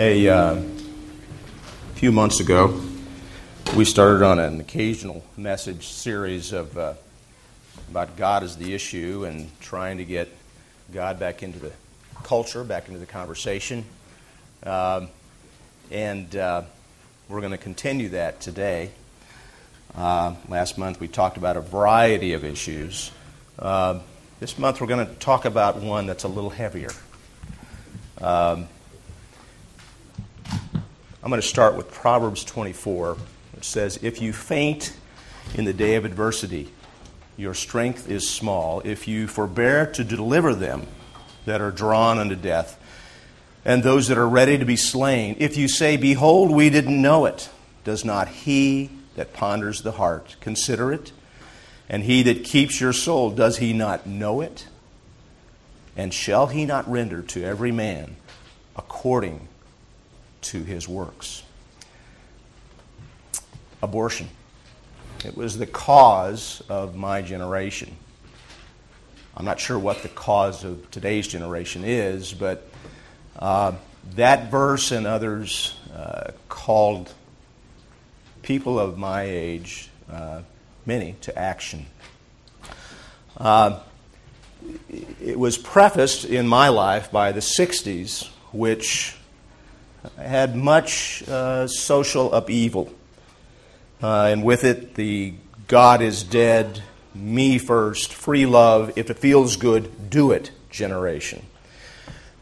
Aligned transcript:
A 0.00 0.28
uh, 0.28 0.62
few 1.96 2.12
months 2.12 2.38
ago, 2.38 2.80
we 3.76 3.84
started 3.84 4.24
on 4.24 4.38
an 4.38 4.60
occasional 4.60 5.24
message 5.36 5.88
series 5.88 6.52
of 6.52 6.78
uh, 6.78 6.94
about 7.90 8.16
God 8.16 8.44
as 8.44 8.56
the 8.56 8.74
issue 8.74 9.24
and 9.24 9.50
trying 9.58 9.98
to 9.98 10.04
get 10.04 10.28
God 10.92 11.18
back 11.18 11.42
into 11.42 11.58
the 11.58 11.72
culture, 12.22 12.62
back 12.62 12.86
into 12.86 13.00
the 13.00 13.06
conversation. 13.06 13.84
Um, 14.62 15.08
and 15.90 16.36
uh, 16.36 16.62
we're 17.28 17.40
going 17.40 17.50
to 17.50 17.58
continue 17.58 18.10
that 18.10 18.40
today. 18.40 18.92
Uh, 19.96 20.36
last 20.48 20.78
month 20.78 21.00
we 21.00 21.08
talked 21.08 21.38
about 21.38 21.56
a 21.56 21.60
variety 21.60 22.34
of 22.34 22.44
issues. 22.44 23.10
Uh, 23.58 23.98
this 24.38 24.60
month 24.60 24.80
we're 24.80 24.86
going 24.86 25.04
to 25.04 25.14
talk 25.14 25.44
about 25.44 25.78
one 25.82 26.06
that's 26.06 26.22
a 26.22 26.28
little 26.28 26.50
heavier. 26.50 26.92
Um, 28.20 28.68
I'm 31.28 31.30
going 31.30 31.42
to 31.42 31.46
start 31.46 31.76
with 31.76 31.92
Proverbs 31.92 32.42
24, 32.42 33.18
which 33.54 33.64
says, 33.66 33.98
If 34.00 34.22
you 34.22 34.32
faint 34.32 34.96
in 35.56 35.66
the 35.66 35.74
day 35.74 35.96
of 35.96 36.06
adversity, 36.06 36.72
your 37.36 37.52
strength 37.52 38.08
is 38.08 38.30
small. 38.30 38.80
If 38.82 39.06
you 39.06 39.26
forbear 39.26 39.84
to 39.92 40.04
deliver 40.04 40.54
them 40.54 40.86
that 41.44 41.60
are 41.60 41.70
drawn 41.70 42.16
unto 42.16 42.34
death, 42.34 42.80
and 43.62 43.82
those 43.82 44.08
that 44.08 44.16
are 44.16 44.26
ready 44.26 44.56
to 44.56 44.64
be 44.64 44.76
slain, 44.76 45.36
if 45.38 45.58
you 45.58 45.68
say, 45.68 45.98
Behold, 45.98 46.50
we 46.50 46.70
didn't 46.70 47.02
know 47.02 47.26
it, 47.26 47.50
does 47.84 48.06
not 48.06 48.28
he 48.28 48.88
that 49.14 49.34
ponders 49.34 49.82
the 49.82 49.92
heart 49.92 50.36
consider 50.40 50.90
it? 50.90 51.12
And 51.90 52.04
he 52.04 52.22
that 52.22 52.42
keeps 52.42 52.80
your 52.80 52.94
soul, 52.94 53.32
does 53.32 53.58
he 53.58 53.74
not 53.74 54.06
know 54.06 54.40
it? 54.40 54.66
And 55.94 56.14
shall 56.14 56.46
he 56.46 56.64
not 56.64 56.90
render 56.90 57.20
to 57.20 57.44
every 57.44 57.70
man 57.70 58.16
according 58.76 59.48
to 60.42 60.62
his 60.62 60.88
works? 60.88 61.42
Abortion. 63.82 64.28
It 65.24 65.36
was 65.36 65.58
the 65.58 65.66
cause 65.66 66.62
of 66.68 66.94
my 66.94 67.22
generation. 67.22 67.96
I'm 69.36 69.44
not 69.44 69.60
sure 69.60 69.78
what 69.78 70.02
the 70.02 70.08
cause 70.08 70.64
of 70.64 70.90
today's 70.90 71.28
generation 71.28 71.84
is, 71.84 72.32
but 72.32 72.68
uh, 73.38 73.72
that 74.14 74.50
verse 74.50 74.90
and 74.90 75.06
others 75.06 75.76
uh, 75.94 76.32
called 76.48 77.12
people 78.42 78.78
of 78.78 78.96
my 78.96 79.22
age 79.22 79.90
uh, 80.10 80.42
many 80.86 81.14
to 81.20 81.38
action. 81.38 81.86
Uh, 83.36 83.80
it 85.20 85.38
was 85.38 85.58
prefaced 85.58 86.24
in 86.24 86.48
my 86.48 86.68
life 86.68 87.10
by 87.10 87.32
the 87.32 87.40
60s, 87.40 88.26
which 88.52 89.17
had 90.16 90.56
much 90.56 91.22
uh, 91.28 91.66
social 91.66 92.32
upheaval. 92.32 92.92
Uh, 94.02 94.24
and 94.24 94.44
with 94.44 94.64
it, 94.64 94.94
the 94.94 95.34
God 95.66 96.02
is 96.02 96.22
dead, 96.22 96.82
me 97.14 97.58
first, 97.58 98.12
free 98.12 98.46
love, 98.46 98.92
if 98.96 99.10
it 99.10 99.18
feels 99.18 99.56
good, 99.56 100.10
do 100.10 100.30
it 100.30 100.50
generation. 100.70 101.44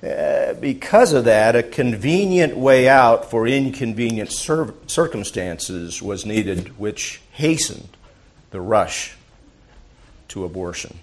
Uh, 0.02 0.52
because 0.54 1.12
of 1.12 1.24
that, 1.24 1.56
a 1.56 1.62
convenient 1.62 2.56
way 2.56 2.88
out 2.88 3.30
for 3.30 3.46
inconvenient 3.46 4.30
cir- 4.30 4.74
circumstances 4.86 6.02
was 6.02 6.26
needed, 6.26 6.78
which 6.78 7.20
hastened 7.32 7.88
the 8.50 8.60
rush 8.60 9.16
to 10.28 10.44
abortion. 10.44 10.98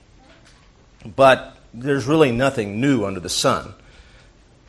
But 1.15 1.57
there's 1.73 2.05
really 2.05 2.31
nothing 2.31 2.79
new 2.79 3.05
under 3.05 3.19
the 3.19 3.29
sun. 3.29 3.73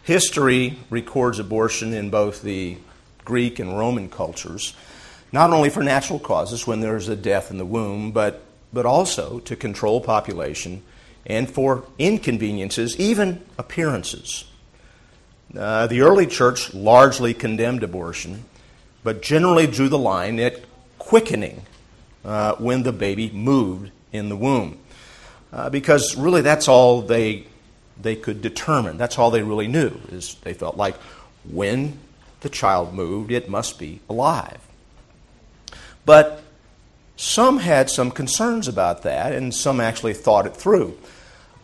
History 0.05 0.78
records 0.91 1.38
abortion 1.38 1.94
in 1.94 2.10
both 2.10 2.42
the 2.42 2.77
Greek 3.24 3.58
and 3.58 3.77
Roman 3.77 4.08
cultures, 4.08 4.74
not 5.33 5.50
only 5.50 5.70
for 5.70 5.83
natural 5.83 6.19
causes 6.19 6.66
when 6.66 6.80
there's 6.80 7.08
a 7.08 7.16
death 7.16 7.50
in 7.50 7.56
the 7.56 7.64
womb, 7.64 8.12
but, 8.12 8.42
but 8.72 8.84
also 8.84 9.40
to 9.40 9.56
control 9.56 10.01
population 10.01 10.83
and 11.27 11.51
for 11.51 11.84
inconveniences, 11.98 12.98
even 13.01 13.42
appearances. 13.56 14.45
Uh, 15.56 15.86
the 15.86 16.02
early 16.02 16.27
church 16.27 16.74
largely 16.74 17.33
condemned 17.33 17.83
abortion, 17.83 18.45
but 19.02 19.23
generally 19.23 19.67
drew 19.67 19.89
the 19.89 19.98
line 19.98 20.39
at 20.39 20.61
quickening 20.98 21.62
uh, 22.24 22.55
when 22.56 22.83
the 22.83 22.92
baby 22.92 23.30
moved 23.30 23.90
in 24.12 24.29
the 24.29 24.36
womb. 24.36 24.79
Uh, 25.52 25.70
because 25.70 26.17
really 26.17 26.42
that's 26.42 26.68
all 26.68 27.00
they, 27.00 27.46
they 28.00 28.16
could 28.16 28.42
determine. 28.42 28.96
That's 28.98 29.18
all 29.18 29.30
they 29.30 29.42
really 29.42 29.68
knew, 29.68 30.00
is 30.10 30.36
they 30.42 30.55
felt 30.55 30.77
like 30.77 30.96
when 31.48 31.98
the 32.40 32.48
child 32.48 32.94
moved, 32.94 33.30
it 33.30 33.48
must 33.48 33.78
be 33.78 34.00
alive. 34.08 34.58
But 36.05 36.42
some 37.16 37.58
had 37.58 37.88
some 37.90 38.10
concerns 38.10 38.68
about 38.68 39.02
that, 39.02 39.32
and 39.32 39.55
some 39.55 39.80
actually 39.80 40.14
thought 40.14 40.46
it 40.46 40.56
through. 40.56 40.98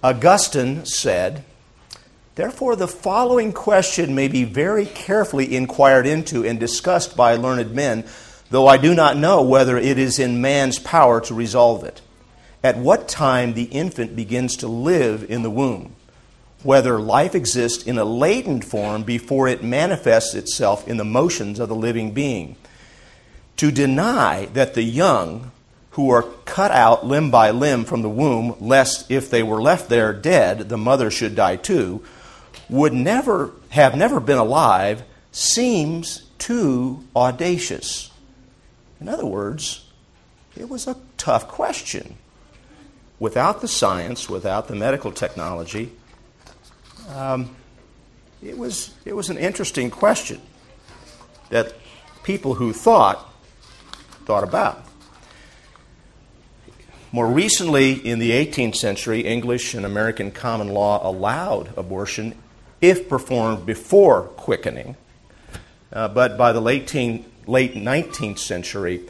Augustine 0.02 0.86
said, 0.86 1.44
Therefore, 2.36 2.76
the 2.76 2.88
following 2.88 3.52
question 3.52 4.14
may 4.14 4.28
be 4.28 4.44
very 4.44 4.86
carefully 4.86 5.54
inquired 5.54 6.06
into 6.06 6.44
and 6.44 6.58
discussed 6.58 7.16
by 7.16 7.34
learned 7.34 7.74
men 7.74 8.04
though 8.50 8.66
I 8.66 8.76
do 8.76 8.94
not 8.94 9.16
know 9.16 9.42
whether 9.42 9.78
it 9.78 9.98
is 9.98 10.18
in 10.18 10.40
man's 10.40 10.78
power 10.78 11.20
to 11.22 11.34
resolve 11.34 11.84
it. 11.84 12.02
At 12.62 12.76
what 12.76 13.08
time 13.08 13.54
the 13.54 13.64
infant 13.64 14.14
begins 14.14 14.56
to 14.56 14.68
live 14.68 15.28
in 15.30 15.42
the 15.42 15.50
womb, 15.50 15.94
whether 16.62 17.00
life 17.00 17.34
exists 17.34 17.84
in 17.84 17.98
a 17.98 18.04
latent 18.04 18.64
form 18.64 19.02
before 19.02 19.48
it 19.48 19.62
manifests 19.62 20.34
itself 20.34 20.86
in 20.86 20.96
the 20.96 21.04
motions 21.04 21.58
of 21.58 21.68
the 21.68 21.74
living 21.74 22.12
being. 22.12 22.56
To 23.56 23.70
deny 23.70 24.46
that 24.52 24.74
the 24.74 24.82
young, 24.82 25.52
who 25.90 26.10
are 26.10 26.22
cut 26.44 26.70
out 26.70 27.04
limb 27.04 27.30
by 27.30 27.50
limb 27.50 27.84
from 27.84 28.02
the 28.02 28.08
womb, 28.08 28.56
lest 28.60 29.10
if 29.10 29.30
they 29.30 29.42
were 29.42 29.60
left 29.60 29.88
there 29.88 30.12
dead, 30.12 30.68
the 30.68 30.78
mother 30.78 31.10
should 31.10 31.34
die 31.34 31.56
too, 31.56 32.02
would 32.68 32.92
never 32.92 33.52
have 33.70 33.96
never 33.96 34.20
been 34.20 34.38
alive, 34.38 35.02
seems 35.32 36.26
too 36.38 37.04
audacious. 37.14 38.10
In 39.00 39.08
other 39.08 39.26
words, 39.26 39.86
it 40.56 40.68
was 40.68 40.86
a 40.86 40.96
tough 41.16 41.48
question. 41.48 42.16
Without 43.18 43.60
the 43.60 43.68
science, 43.68 44.28
without 44.28 44.68
the 44.68 44.74
medical 44.74 45.12
technology, 45.12 45.92
um, 47.14 47.56
it, 48.42 48.56
was, 48.56 48.94
it 49.04 49.14
was 49.14 49.30
an 49.30 49.38
interesting 49.38 49.90
question 49.90 50.40
that 51.50 51.74
people 52.22 52.54
who 52.54 52.72
thought 52.72 53.26
thought 54.24 54.44
about. 54.44 54.84
More 57.12 57.26
recently, 57.26 57.94
in 57.94 58.20
the 58.20 58.30
18th 58.30 58.76
century, 58.76 59.22
English 59.22 59.74
and 59.74 59.84
American 59.84 60.30
common 60.30 60.68
law 60.68 61.00
allowed 61.02 61.76
abortion 61.76 62.36
if 62.80 63.08
performed 63.08 63.66
before 63.66 64.22
quickening. 64.22 64.96
Uh, 65.92 66.06
but 66.06 66.38
by 66.38 66.52
the 66.52 66.60
late, 66.60 66.86
teen, 66.86 67.24
late 67.48 67.74
19th 67.74 68.38
century, 68.38 69.00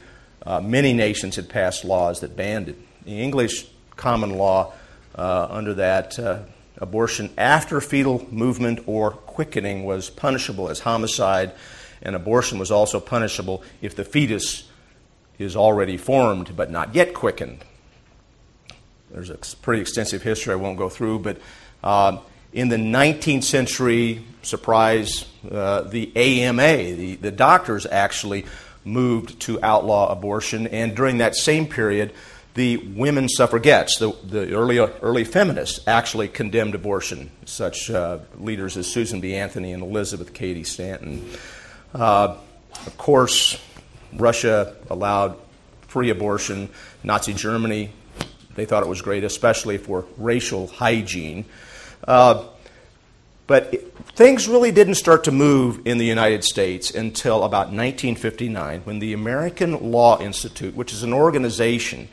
uh, 0.47 0.61
many 0.61 0.94
nations 0.94 1.37
had 1.37 1.50
passed 1.50 1.84
laws 1.84 2.21
that 2.21 2.34
banned 2.34 2.71
it. 2.71 3.05
The 3.05 3.21
English 3.21 3.67
common 3.97 4.31
law, 4.31 4.72
uh, 5.15 5.49
under 5.50 5.75
that, 5.75 6.19
uh, 6.19 6.38
abortion 6.81 7.31
after 7.37 7.81
fetal 7.81 8.27
movement 8.31 8.81
or 8.87 9.11
quickening 9.11 9.85
was 9.85 10.11
punishable 10.11 10.69
as 10.69 10.81
homicide, 10.81 11.53
and 12.03 12.17
abortion 12.17 12.59
was 12.59 12.71
also 12.71 12.99
punishable 12.99 13.63
if 13.83 13.95
the 13.95 14.05
fetus 14.05 14.69
is 15.39 15.57
already 15.57 15.97
formed 15.97 16.57
but 16.57 16.71
not 16.71 16.95
yet 16.95 17.15
quickened. 17.15 17.65
There's 19.11 19.31
a 19.31 19.39
pretty 19.63 19.83
extensive 19.83 20.23
history 20.23 20.53
I 20.53 20.57
won't 20.57 20.79
go 20.79 20.89
through, 20.89 21.21
but 21.21 21.39
uh, 21.83 22.19
in 22.53 22.69
the 22.69 22.77
19th 22.77 23.45
century, 23.45 24.25
surprise, 24.43 25.27
uh, 25.51 25.83
the 25.83 26.12
AMA, 26.17 26.76
the, 26.94 27.17
the 27.17 27.31
doctors 27.31 27.87
actually 27.87 28.47
moved 28.85 29.41
to 29.41 29.62
outlaw 29.62 30.11
abortion, 30.11 30.67
and 30.69 30.94
during 30.94 31.19
that 31.19 31.35
same 31.35 31.67
period, 31.67 32.12
the 32.55 32.79
women 32.79 33.29
suffragettes, 33.29 33.99
the, 33.99 34.14
the 34.25 34.52
early, 34.55 34.79
early 34.79 35.25
feminists, 35.25 35.81
actually 35.87 36.29
condemned 36.29 36.75
abortion. 36.75 37.31
Such 37.44 37.91
uh, 37.91 38.19
leaders 38.38 38.76
as 38.76 38.91
Susan 38.91 39.20
B. 39.20 39.35
Anthony 39.35 39.73
and 39.73 39.82
Elizabeth 39.82 40.35
Cady 40.35 40.64
Stanton. 40.64 41.31
Uh, 41.94 42.37
of 42.87 42.99
course, 42.99 43.61
Russia 44.12 44.75
allowed 44.88 45.37
free 45.82 46.11
abortion. 46.11 46.69
Nazi 47.05 47.35
Germany, 47.35 47.91
they 48.55 48.64
thought 48.64 48.82
it 48.82 48.88
was 48.88 49.02
great, 49.02 49.25
especially 49.25 49.79
for 49.79 50.06
racial 50.17 50.67
hygiene. 50.67 51.44
Uh, 52.06 52.47
but 53.47 53.75
it, 53.75 53.97
things 54.14 54.49
really 54.49 54.73
didn't 54.73 54.94
start 54.94 55.25
to 55.25 55.32
move 55.32 55.87
in 55.87 55.99
the 55.99 56.05
United 56.05 56.44
States 56.44 56.93
until 56.93 57.44
about 57.44 57.67
1959 57.67 58.82
when 58.82 58.99
the 58.99 59.12
American 59.12 59.91
Law 59.91 60.20
Institute, 60.20 60.75
which 60.75 60.93
is 60.93 61.02
an 61.02 61.12
organization 61.12 62.08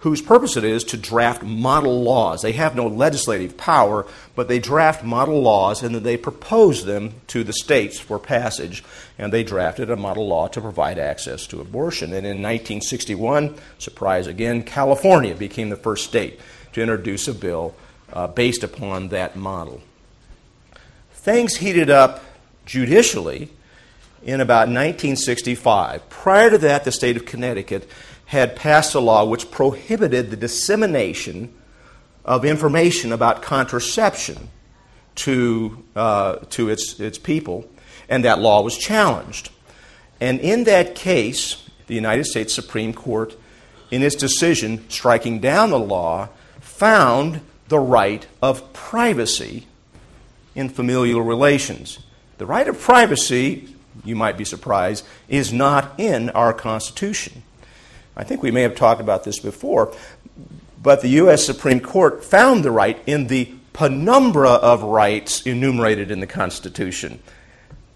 whose 0.00 0.22
purpose 0.22 0.56
it 0.56 0.64
is 0.64 0.84
to 0.84 0.96
draft 0.96 1.42
model 1.42 2.02
laws. 2.02 2.42
They 2.42 2.52
have 2.52 2.76
no 2.76 2.86
legislative 2.86 3.56
power, 3.56 4.06
but 4.36 4.46
they 4.46 4.60
draft 4.60 5.02
model 5.02 5.42
laws 5.42 5.82
and 5.82 5.94
then 5.94 6.04
they 6.04 6.16
propose 6.16 6.84
them 6.84 7.14
to 7.28 7.42
the 7.42 7.52
states 7.52 7.98
for 7.98 8.18
passage. 8.18 8.84
And 9.18 9.32
they 9.32 9.42
drafted 9.42 9.90
a 9.90 9.96
model 9.96 10.28
law 10.28 10.46
to 10.48 10.60
provide 10.60 10.98
access 10.98 11.46
to 11.48 11.60
abortion. 11.60 12.12
And 12.12 12.24
in 12.24 12.42
1961, 12.42 13.56
surprise 13.78 14.28
again, 14.28 14.62
California 14.62 15.34
became 15.34 15.68
the 15.68 15.76
first 15.76 16.04
state 16.04 16.38
to 16.74 16.82
introduce 16.82 17.26
a 17.26 17.34
bill 17.34 17.74
uh, 18.12 18.28
based 18.28 18.62
upon 18.62 19.08
that 19.08 19.34
model. 19.34 19.82
Things 21.12 21.56
heated 21.56 21.90
up 21.90 22.22
judicially 22.66 23.50
in 24.22 24.40
about 24.40 24.68
1965. 24.68 26.08
Prior 26.08 26.50
to 26.50 26.58
that, 26.58 26.84
the 26.84 26.92
state 26.92 27.16
of 27.16 27.26
Connecticut 27.26 27.88
had 28.28 28.54
passed 28.54 28.94
a 28.94 29.00
law 29.00 29.24
which 29.24 29.50
prohibited 29.50 30.30
the 30.30 30.36
dissemination 30.36 31.50
of 32.26 32.44
information 32.44 33.10
about 33.10 33.40
contraception 33.40 34.50
to, 35.14 35.82
uh, 35.96 36.36
to 36.50 36.68
its, 36.68 37.00
its 37.00 37.16
people, 37.16 37.66
and 38.06 38.26
that 38.26 38.38
law 38.38 38.60
was 38.60 38.76
challenged. 38.76 39.48
And 40.20 40.40
in 40.40 40.64
that 40.64 40.94
case, 40.94 41.66
the 41.86 41.94
United 41.94 42.24
States 42.24 42.52
Supreme 42.52 42.92
Court, 42.92 43.34
in 43.90 44.02
its 44.02 44.14
decision 44.14 44.84
striking 44.90 45.40
down 45.40 45.70
the 45.70 45.78
law, 45.78 46.28
found 46.60 47.40
the 47.68 47.78
right 47.78 48.26
of 48.42 48.74
privacy 48.74 49.66
in 50.54 50.68
familial 50.68 51.22
relations. 51.22 51.98
The 52.36 52.44
right 52.44 52.68
of 52.68 52.78
privacy, 52.78 53.74
you 54.04 54.16
might 54.16 54.36
be 54.36 54.44
surprised, 54.44 55.06
is 55.30 55.50
not 55.50 55.98
in 55.98 56.28
our 56.30 56.52
Constitution. 56.52 57.42
I 58.18 58.24
think 58.24 58.42
we 58.42 58.50
may 58.50 58.62
have 58.62 58.74
talked 58.74 59.00
about 59.00 59.22
this 59.22 59.38
before, 59.38 59.94
but 60.82 61.02
the 61.02 61.08
U.S. 61.10 61.46
Supreme 61.46 61.78
Court 61.78 62.24
found 62.24 62.64
the 62.64 62.72
right 62.72 63.00
in 63.06 63.28
the 63.28 63.54
penumbra 63.72 64.50
of 64.50 64.82
rights 64.82 65.42
enumerated 65.42 66.10
in 66.10 66.18
the 66.18 66.26
Constitution. 66.26 67.20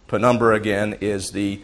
Penumbra, 0.07 0.55
again, 0.55 0.97
is 1.01 1.33
the 1.33 1.61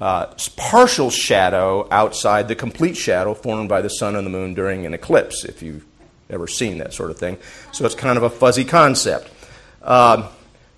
uh, 0.00 0.34
partial 0.56 1.10
shadow 1.10 1.86
outside 1.90 2.48
the 2.48 2.54
complete 2.54 2.96
shadow 2.96 3.34
formed 3.34 3.68
by 3.68 3.82
the 3.82 3.90
sun 3.90 4.16
and 4.16 4.26
the 4.26 4.30
moon 4.30 4.54
during 4.54 4.86
an 4.86 4.94
eclipse, 4.94 5.44
if 5.44 5.62
you've 5.62 5.84
ever 6.30 6.46
seen 6.46 6.78
that 6.78 6.94
sort 6.94 7.10
of 7.10 7.18
thing. 7.18 7.36
So 7.70 7.84
it's 7.84 7.94
kind 7.94 8.16
of 8.16 8.22
a 8.22 8.30
fuzzy 8.30 8.64
concept. 8.64 9.30
Uh, 9.82 10.28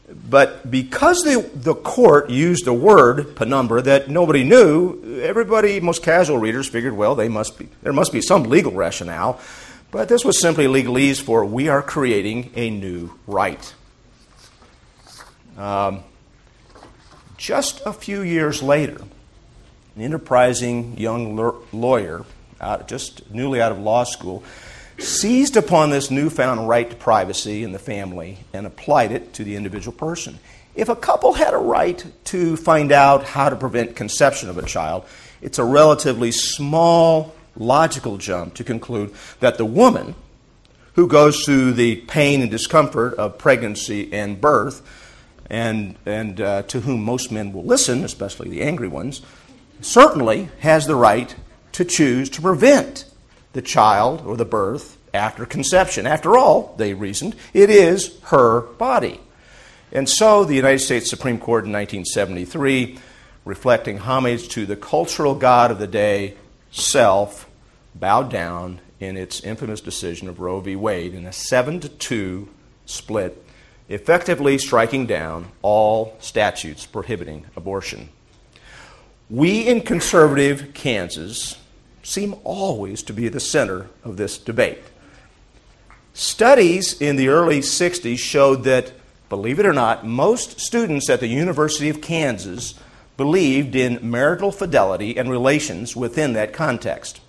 but 0.09 0.71
because 0.71 1.19
the, 1.23 1.49
the 1.55 1.75
court 1.75 2.31
used 2.31 2.67
a 2.67 2.73
word, 2.73 3.37
penumbra, 3.37 3.83
that 3.83 4.09
nobody 4.09 4.43
knew, 4.43 5.21
everybody, 5.23 5.81
most 5.81 6.03
casual 6.03 6.39
readers, 6.39 6.69
figured, 6.69 6.95
well, 6.95 7.15
they 7.15 7.29
must 7.29 7.59
be, 7.59 7.69
there 7.83 7.93
must 7.93 8.13
be 8.13 8.23
some 8.23 8.45
legal 8.45 8.73
rationale. 8.73 9.39
But 9.91 10.09
this 10.09 10.25
was 10.25 10.41
simply 10.41 10.67
legalese 10.67 11.21
for 11.21 11.45
we 11.45 11.69
are 11.69 11.83
creating 11.83 12.53
a 12.55 12.71
new 12.71 13.13
right. 13.27 13.75
Um, 15.57 16.05
just 17.37 17.83
a 17.85 17.93
few 17.93 18.23
years 18.23 18.63
later, 18.63 19.01
an 19.97 20.03
enterprising 20.03 20.97
young 20.99 21.37
lawyer, 21.73 22.25
out, 22.61 22.89
just 22.89 23.31
newly 23.31 23.61
out 23.61 23.73
of 23.73 23.79
law 23.79 24.05
school, 24.05 24.43
seized 24.99 25.57
upon 25.57 25.91
this 25.91 26.11
newfound 26.11 26.69
right 26.69 26.91
to 26.91 26.97
privacy 26.97 27.63
in 27.63 27.73
the 27.73 27.79
family 27.79 28.39
and 28.53 28.67
applied 28.67 29.13
it 29.13 29.33
to 29.35 29.45
the 29.45 29.57
individual 29.57 29.97
person. 29.97 30.39
If 30.75 30.89
a 30.89 30.97
couple 30.97 31.33
had 31.33 31.55
a 31.55 31.59
right 31.59 32.05
to 32.27 32.57
find 32.57 32.93
out 32.93 33.25
how 33.25 33.49
to 33.49 33.57
prevent 33.57 33.97
conception 33.97 34.49
of 34.49 34.59
a 34.59 34.63
child, 34.63 35.05
it's 35.41 35.59
a 35.59 35.65
relatively 35.65 36.33
small 36.33 37.35
logical 37.57 38.17
jump 38.17 38.55
to 38.55 38.65
conclude 38.65 39.15
that 39.41 39.59
the 39.59 39.65
woman 39.65 40.15
who 40.95 41.07
goes 41.07 41.45
through 41.45 41.73
the 41.73 41.97
pain 41.97 42.43
and 42.43 42.51
discomfort 42.51 43.15
of 43.15 43.39
pregnancy 43.39 44.13
and 44.13 44.41
birth, 44.41 44.83
and, 45.49 45.97
and 46.05 46.41
uh, 46.41 46.63
to 46.63 46.81
whom 46.81 47.05
most 47.05 47.31
men 47.31 47.53
will 47.53 47.65
listen, 47.65 48.05
especially 48.05 48.49
the 48.51 48.63
angry 48.63 48.89
ones, 48.89 49.23
certainly 49.81 50.49
has 50.59 50.87
the 50.87 50.97
right 50.97 51.37
to 51.71 51.85
choose 51.85 52.29
to 52.29 52.43
prevent 52.43 53.05
the 53.53 53.63
child 53.63 54.23
or 54.27 54.37
the 54.37 54.45
birth 54.45 54.99
after 55.15 55.47
conception. 55.47 56.07
After 56.07 56.37
all, 56.37 56.75
they 56.77 56.95
reasoned, 56.95 57.35
it 57.53 57.71
is 57.71 58.19
her 58.25 58.61
body. 58.61 59.21
And 59.93 60.09
so 60.09 60.45
the 60.45 60.55
United 60.55 60.81
States 60.81 61.09
Supreme 61.09 61.39
Court 61.39 61.65
in 61.65 61.73
1973, 61.73 62.99
reflecting 63.45 63.99
homage 63.99 64.49
to 64.51 64.67
the 64.67 64.77
cultural 64.77 65.35
god 65.35 65.71
of 65.71 65.79
the 65.79 65.87
day, 65.87 66.35
self, 66.71 67.49
bowed 67.95 68.31
down 68.31 68.81
in 69.01 69.17
its 69.17 69.41
infamous 69.41 69.81
decision 69.81 70.29
of 70.29 70.41
Roe 70.41 70.61
v. 70.61 70.77
Wade 70.77 71.15
in 71.15 71.25
a 71.25 71.33
7 71.33 71.81
to 71.81 71.89
2 71.89 72.49
split, 72.85 73.43
effectively 73.89 74.59
striking 74.59 75.07
down 75.07 75.51
all 75.63 76.17
statutes 76.21 76.85
prohibiting 76.85 77.47
abortion. 77.57 78.11
We 79.31 79.67
in 79.67 79.83
conservative 79.83 80.75
Kansas 80.75 81.59
seem 82.09 82.35
always 82.43 83.03
to 83.03 83.13
be 83.13 83.29
the 83.29 83.41
center 83.41 83.89
of 84.03 84.17
this 84.17 84.39
debate. 84.39 84.83
Studies 86.15 87.01
in 87.01 87.17
the 87.17 87.29
early 87.29 87.61
60s 87.61 88.19
showed 88.19 88.65
that, 88.65 88.93
believe 89.29 89.61
it 89.61 89.67
or 89.67 89.73
not, 89.73 90.07
most 90.07 90.59
students 90.59 91.11
at 91.11 91.21
the 91.21 91.29
University 91.29 91.89
of 91.91 92.01
Kansas 92.01 92.75
believed 93.17 93.77
in 93.77 93.99
marital 94.03 94.51
fidelity 94.51 95.19
and 95.19 95.31
relations 95.31 95.95
within 95.95 96.33
that 96.33 96.53
context. 96.53 97.21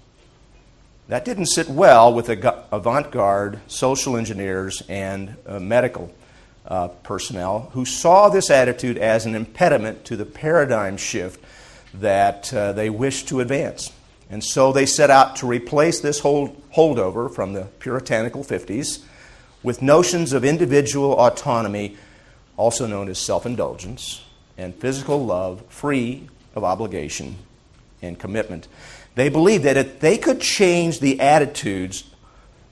That 1.09 1.25
didn't 1.25 1.47
sit 1.47 1.67
well 1.67 2.13
with 2.13 2.29
avant 2.29 3.11
garde 3.11 3.59
social 3.67 4.15
engineers 4.15 4.81
and 4.87 5.35
uh, 5.45 5.59
medical 5.59 6.13
uh, 6.65 6.87
personnel 7.03 7.71
who 7.73 7.83
saw 7.83 8.29
this 8.29 8.49
attitude 8.49 8.97
as 8.97 9.25
an 9.25 9.35
impediment 9.35 10.05
to 10.05 10.15
the 10.15 10.25
paradigm 10.25 10.97
shift 10.97 11.43
that 11.95 12.53
uh, 12.53 12.71
they 12.73 12.89
wished 12.89 13.27
to 13.29 13.39
advance. 13.39 13.91
And 14.29 14.43
so 14.43 14.71
they 14.71 14.85
set 14.85 15.09
out 15.09 15.37
to 15.37 15.47
replace 15.47 15.99
this 15.99 16.19
hold, 16.19 16.55
holdover 16.71 17.33
from 17.33 17.53
the 17.53 17.63
puritanical 17.79 18.43
50s 18.43 19.03
with 19.63 19.81
notions 19.81 20.33
of 20.33 20.45
individual 20.45 21.13
autonomy, 21.13 21.97
also 22.55 22.85
known 22.85 23.09
as 23.09 23.17
self 23.17 23.45
indulgence, 23.45 24.23
and 24.57 24.75
physical 24.75 25.25
love 25.25 25.63
free 25.69 26.29
of 26.55 26.63
obligation 26.63 27.37
and 28.01 28.19
commitment. 28.19 28.67
They 29.15 29.29
believed 29.29 29.63
that 29.63 29.77
if 29.77 29.99
they 29.99 30.17
could 30.17 30.41
change 30.41 30.99
the 30.99 31.19
attitudes 31.19 32.03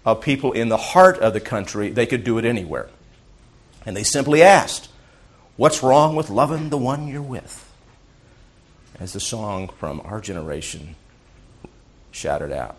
of 0.05 0.21
people 0.21 0.53
in 0.53 0.69
the 0.69 0.77
heart 0.77 1.17
of 1.19 1.33
the 1.33 1.41
country, 1.41 1.89
they 1.89 2.05
could 2.05 2.23
do 2.23 2.37
it 2.37 2.45
anywhere. 2.45 2.87
And 3.85 3.97
they 3.97 4.03
simply 4.03 4.43
asked, 4.43 4.89
What's 5.57 5.81
wrong 5.81 6.15
with 6.15 6.29
loving 6.29 6.69
the 6.69 6.77
one 6.77 7.07
you're 7.07 7.21
with? 7.21 7.63
As 8.99 9.13
the 9.13 9.19
song 9.19 9.69
from 9.79 10.01
our 10.05 10.21
generation 10.21 10.95
shouted 12.17 12.51
out. 12.51 12.77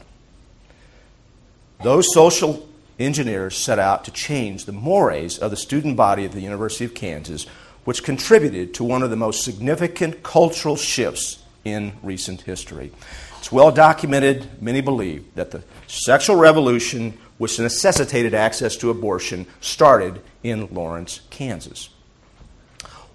Those 1.83 2.12
social 2.12 2.68
engineers 2.99 3.57
set 3.57 3.78
out 3.78 4.04
to 4.04 4.11
change 4.11 4.64
the 4.64 4.73
mores 4.73 5.38
of 5.38 5.52
the 5.52 5.57
student 5.57 5.97
body 5.97 6.25
at 6.25 6.33
the 6.33 6.40
University 6.40 6.85
of 6.85 6.95
Kansas, 6.95 7.47
which 7.85 8.02
contributed 8.02 8.75
to 8.75 8.85
one 8.85 9.02
of 9.02 9.11
the 9.11 9.16
most 9.16 9.45
significant 9.45 10.23
cultural 10.25 10.76
shifts 10.76 11.38
in 11.64 11.92
recent 12.02 12.42
history. 12.42 12.90
It's 13.38 13.52
well 13.52 13.71
documented, 13.71 14.49
many 14.61 14.80
believe, 14.80 15.25
that 15.37 15.52
the 15.52 15.62
sexual 15.87 16.37
revolution, 16.37 17.16
which 17.38 17.61
necessitated 17.61 18.35
access 18.35 18.76
to 18.78 18.90
abortion, 18.90 19.47
started 19.61 20.21
in 20.42 20.66
Lawrence, 20.75 21.21
Kansas. 21.30 21.90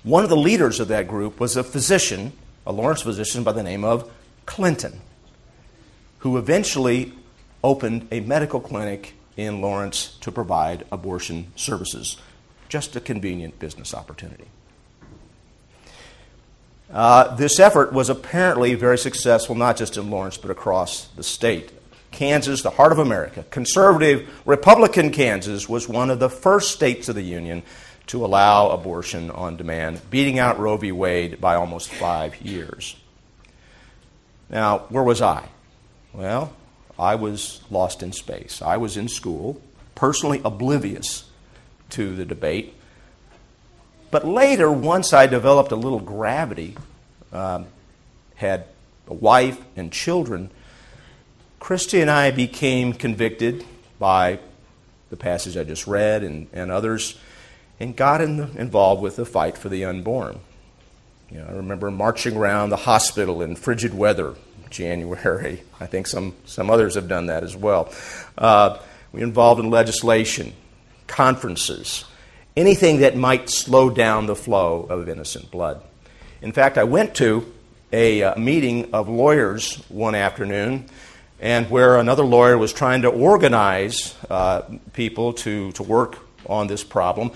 One 0.03 0.23
of 0.23 0.29
the 0.29 0.37
leaders 0.37 0.79
of 0.79 0.87
that 0.87 1.09
group 1.09 1.41
was 1.41 1.57
a 1.57 1.63
physician, 1.63 2.31
a 2.65 2.71
Lawrence 2.71 3.01
physician 3.01 3.43
by 3.43 3.51
the 3.51 3.63
name 3.63 3.83
of 3.83 4.09
Clinton 4.45 5.01
who 6.23 6.37
eventually 6.37 7.11
opened 7.65 8.07
a 8.09 8.21
medical 8.21 8.61
clinic 8.61 9.13
in 9.35 9.59
Lawrence 9.59 10.17
to 10.21 10.31
provide 10.31 10.85
abortion 10.89 11.47
services. 11.57 12.15
Just 12.69 12.95
a 12.95 13.01
convenient 13.01 13.59
business 13.59 13.93
opportunity. 13.93 14.45
Uh, 16.89 17.35
this 17.35 17.59
effort 17.59 17.91
was 17.91 18.09
apparently 18.09 18.73
very 18.73 18.97
successful, 18.97 19.53
not 19.53 19.75
just 19.75 19.97
in 19.97 20.09
Lawrence, 20.09 20.37
but 20.37 20.49
across 20.49 21.07
the 21.07 21.23
state. 21.23 21.73
Kansas, 22.11 22.61
the 22.61 22.69
heart 22.69 22.93
of 22.93 22.99
America, 22.99 23.43
conservative 23.49 24.29
Republican 24.45 25.11
Kansas, 25.11 25.67
was 25.67 25.89
one 25.89 26.09
of 26.09 26.19
the 26.19 26.29
first 26.29 26.71
states 26.71 27.09
of 27.09 27.15
the 27.15 27.21
Union 27.21 27.63
to 28.07 28.23
allow 28.23 28.69
abortion 28.69 29.29
on 29.29 29.57
demand, 29.57 29.99
beating 30.09 30.39
out 30.39 30.57
Roe 30.57 30.77
v. 30.77 30.93
Wade 30.93 31.41
by 31.41 31.55
almost 31.55 31.89
five 31.89 32.39
years. 32.41 32.95
Now, 34.49 34.85
where 34.87 35.03
was 35.03 35.21
I? 35.21 35.49
Well, 36.13 36.53
I 36.97 37.15
was 37.15 37.61
lost 37.71 38.03
in 38.03 38.11
space. 38.11 38.61
I 38.61 38.77
was 38.77 38.97
in 38.97 39.07
school, 39.07 39.61
personally 39.95 40.41
oblivious 40.45 41.25
to 41.91 42.15
the 42.15 42.25
debate. 42.25 42.75
But 44.11 44.25
later, 44.25 44.71
once 44.71 45.11
I 45.11 45.25
developed 45.25 45.71
a 45.71 45.75
little 45.75 45.99
gravity, 45.99 46.77
um, 47.31 47.65
had 48.35 48.65
a 49.07 49.13
wife 49.13 49.59
and 49.75 49.91
children, 49.91 50.51
Christy 51.59 51.99
and 51.99 52.11
I 52.11 52.29
became 52.29 52.93
convicted 52.93 53.65
by 53.97 54.39
the 55.09 55.17
passage 55.17 55.57
I 55.57 55.63
just 55.63 55.87
read 55.87 56.23
and, 56.23 56.47
and 56.53 56.71
others 56.71 57.17
and 57.79 57.95
got 57.95 58.21
in 58.21 58.37
the, 58.37 58.49
involved 58.55 59.01
with 59.01 59.15
the 59.15 59.25
fight 59.25 59.57
for 59.57 59.69
the 59.69 59.85
unborn. 59.85 60.39
You 61.31 61.39
know, 61.39 61.45
I 61.47 61.51
remember 61.53 61.89
marching 61.89 62.35
around 62.35 62.69
the 62.69 62.77
hospital 62.77 63.41
in 63.41 63.55
frigid 63.55 63.93
weather, 63.93 64.35
January. 64.73 65.61
I 65.79 65.85
think 65.85 66.07
some, 66.07 66.35
some 66.45 66.69
others 66.69 66.95
have 66.95 67.07
done 67.07 67.27
that 67.27 67.43
as 67.43 67.55
well. 67.55 67.93
Uh, 68.37 68.79
we 69.13 69.21
involved 69.21 69.61
in 69.61 69.69
legislation, 69.69 70.53
conferences, 71.07 72.03
anything 72.57 72.99
that 72.99 73.15
might 73.15 73.49
slow 73.49 73.89
down 73.89 74.25
the 74.25 74.35
flow 74.35 74.81
of 74.89 75.07
innocent 75.07 75.51
blood. 75.51 75.81
In 76.41 76.51
fact, 76.51 76.77
I 76.77 76.83
went 76.83 77.15
to 77.15 77.53
a 77.93 78.23
uh, 78.23 78.39
meeting 78.39 78.93
of 78.93 79.07
lawyers 79.07 79.75
one 79.87 80.15
afternoon, 80.15 80.87
and 81.39 81.69
where 81.69 81.97
another 81.97 82.23
lawyer 82.23 82.57
was 82.57 82.73
trying 82.73 83.03
to 83.03 83.09
organize 83.09 84.15
uh, 84.29 84.63
people 84.93 85.33
to, 85.33 85.71
to 85.73 85.83
work 85.83 86.17
on 86.47 86.67
this 86.67 86.83
problem. 86.83 87.31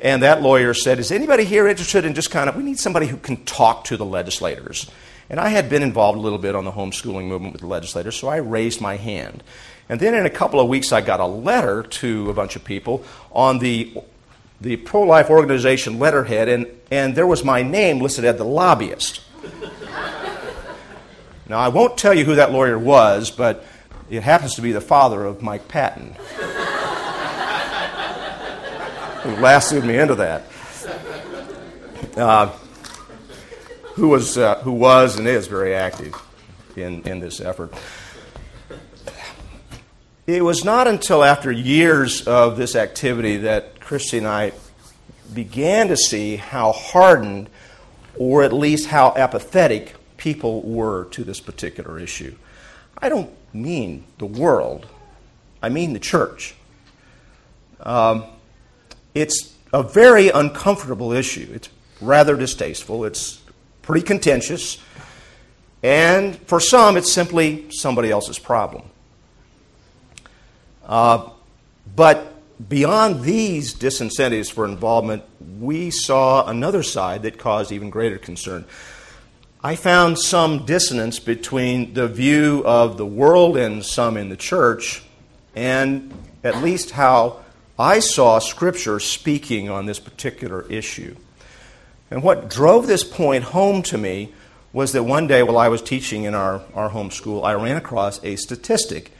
And 0.00 0.22
that 0.22 0.42
lawyer 0.42 0.74
said, 0.74 0.98
Is 0.98 1.10
anybody 1.10 1.44
here 1.44 1.68
interested 1.68 2.04
in 2.04 2.14
just 2.14 2.30
kind 2.30 2.48
of, 2.48 2.56
we 2.56 2.62
need 2.62 2.78
somebody 2.78 3.06
who 3.06 3.16
can 3.16 3.44
talk 3.44 3.84
to 3.84 3.96
the 3.96 4.04
legislators. 4.04 4.90
And 5.30 5.38
I 5.38 5.50
had 5.50 5.68
been 5.68 5.82
involved 5.82 6.18
a 6.18 6.20
little 6.20 6.38
bit 6.38 6.54
on 6.54 6.64
the 6.64 6.72
homeschooling 6.72 7.26
movement 7.26 7.52
with 7.52 7.60
the 7.60 7.66
legislators, 7.66 8.16
so 8.16 8.28
I 8.28 8.36
raised 8.36 8.80
my 8.80 8.96
hand. 8.96 9.42
And 9.88 10.00
then 10.00 10.14
in 10.14 10.26
a 10.26 10.30
couple 10.30 10.60
of 10.60 10.68
weeks, 10.68 10.92
I 10.92 11.00
got 11.00 11.20
a 11.20 11.26
letter 11.26 11.82
to 11.82 12.30
a 12.30 12.34
bunch 12.34 12.56
of 12.56 12.64
people 12.64 13.04
on 13.32 13.58
the, 13.58 13.94
the 14.60 14.76
pro 14.76 15.02
life 15.02 15.30
organization 15.30 15.98
letterhead, 15.98 16.48
and, 16.48 16.66
and 16.90 17.14
there 17.14 17.26
was 17.26 17.44
my 17.44 17.62
name 17.62 18.00
listed 18.00 18.24
as 18.24 18.36
the 18.36 18.44
lobbyist. 18.44 19.22
now, 21.48 21.58
I 21.58 21.68
won't 21.68 21.98
tell 21.98 22.14
you 22.14 22.24
who 22.24 22.34
that 22.36 22.52
lawyer 22.52 22.78
was, 22.78 23.30
but 23.30 23.64
it 24.10 24.22
happens 24.22 24.54
to 24.54 24.62
be 24.62 24.72
the 24.72 24.80
father 24.80 25.24
of 25.24 25.42
Mike 25.42 25.68
Patton 25.68 26.16
who 29.28 29.42
lassoed 29.42 29.84
me 29.84 29.98
into 29.98 30.14
that. 30.14 30.42
Uh, 32.16 32.50
who 33.98 34.08
was 34.08 34.38
uh, 34.38 34.60
who 34.62 34.72
was 34.72 35.18
and 35.18 35.26
is 35.26 35.48
very 35.48 35.74
active 35.74 36.14
in, 36.76 37.02
in 37.02 37.18
this 37.18 37.40
effort. 37.40 37.74
It 40.26 40.44
was 40.44 40.64
not 40.64 40.86
until 40.86 41.24
after 41.24 41.50
years 41.50 42.26
of 42.26 42.56
this 42.56 42.76
activity 42.76 43.38
that 43.38 43.80
Christy 43.80 44.18
and 44.18 44.26
I 44.26 44.52
began 45.34 45.88
to 45.88 45.96
see 45.96 46.36
how 46.36 46.72
hardened, 46.72 47.50
or 48.16 48.44
at 48.44 48.52
least 48.52 48.86
how 48.86 49.14
apathetic, 49.16 49.94
people 50.16 50.62
were 50.62 51.06
to 51.06 51.24
this 51.24 51.40
particular 51.40 51.98
issue. 51.98 52.36
I 52.96 53.08
don't 53.08 53.30
mean 53.52 54.04
the 54.18 54.26
world, 54.26 54.86
I 55.60 55.70
mean 55.70 55.92
the 55.92 55.98
church. 55.98 56.54
Um, 57.80 58.24
it's 59.14 59.54
a 59.72 59.82
very 59.82 60.28
uncomfortable 60.28 61.12
issue. 61.12 61.48
It's 61.52 61.68
rather 62.00 62.36
distasteful. 62.36 63.04
It's 63.04 63.40
pretty 63.88 64.06
contentious. 64.06 64.76
And 65.82 66.36
for 66.40 66.60
some, 66.60 66.98
it's 66.98 67.10
simply 67.10 67.70
somebody 67.70 68.10
else's 68.10 68.38
problem. 68.38 68.82
Uh, 70.84 71.30
but 71.96 72.34
beyond 72.68 73.22
these 73.22 73.74
disincentives 73.74 74.52
for 74.52 74.66
involvement, 74.66 75.22
we 75.58 75.90
saw 75.90 76.46
another 76.46 76.82
side 76.82 77.22
that 77.22 77.38
caused 77.38 77.72
even 77.72 77.88
greater 77.88 78.18
concern. 78.18 78.66
I 79.64 79.74
found 79.74 80.18
some 80.18 80.66
dissonance 80.66 81.18
between 81.18 81.94
the 81.94 82.08
view 82.08 82.62
of 82.66 82.98
the 82.98 83.06
world 83.06 83.56
and 83.56 83.82
some 83.82 84.18
in 84.18 84.28
the 84.28 84.36
church, 84.36 85.02
and 85.56 86.12
at 86.44 86.62
least 86.62 86.90
how 86.90 87.40
I 87.78 88.00
saw 88.00 88.38
Scripture 88.38 89.00
speaking 89.00 89.70
on 89.70 89.86
this 89.86 89.98
particular 89.98 90.70
issue. 90.70 91.16
And 92.10 92.22
what 92.22 92.48
drove 92.48 92.86
this 92.86 93.04
point 93.04 93.44
home 93.44 93.82
to 93.84 93.98
me 93.98 94.32
was 94.72 94.92
that 94.92 95.02
one 95.02 95.26
day 95.26 95.42
while 95.42 95.58
I 95.58 95.68
was 95.68 95.82
teaching 95.82 96.24
in 96.24 96.34
our, 96.34 96.62
our 96.74 96.90
home 96.90 97.10
school, 97.10 97.44
I 97.44 97.54
ran 97.54 97.76
across 97.76 98.22
a 98.22 98.36
statistic 98.36 99.12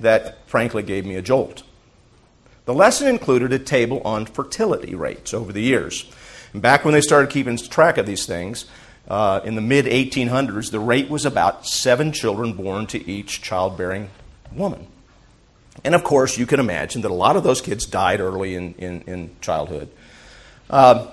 that 0.00 0.46
frankly 0.48 0.82
gave 0.82 1.06
me 1.06 1.16
a 1.16 1.22
jolt. 1.22 1.62
The 2.64 2.74
lesson 2.74 3.08
included 3.08 3.52
a 3.52 3.58
table 3.58 4.00
on 4.04 4.26
fertility 4.26 4.94
rates 4.94 5.34
over 5.34 5.52
the 5.52 5.60
years. 5.60 6.10
And 6.52 6.62
back 6.62 6.84
when 6.84 6.94
they 6.94 7.00
started 7.00 7.30
keeping 7.30 7.56
track 7.56 7.98
of 7.98 8.06
these 8.06 8.26
things, 8.26 8.64
uh, 9.06 9.40
in 9.44 9.54
the 9.54 9.60
mid 9.60 9.84
1800s, 9.84 10.70
the 10.70 10.80
rate 10.80 11.10
was 11.10 11.26
about 11.26 11.66
seven 11.66 12.12
children 12.12 12.54
born 12.54 12.86
to 12.86 13.10
each 13.10 13.42
childbearing 13.42 14.08
woman. 14.50 14.86
And 15.82 15.94
of 15.94 16.04
course, 16.04 16.38
you 16.38 16.46
can 16.46 16.60
imagine 16.60 17.02
that 17.02 17.10
a 17.10 17.14
lot 17.14 17.36
of 17.36 17.42
those 17.42 17.60
kids 17.60 17.84
died 17.84 18.20
early 18.20 18.54
in, 18.54 18.74
in, 18.74 19.02
in 19.02 19.36
childhood. 19.40 19.90
Uh, 20.70 21.08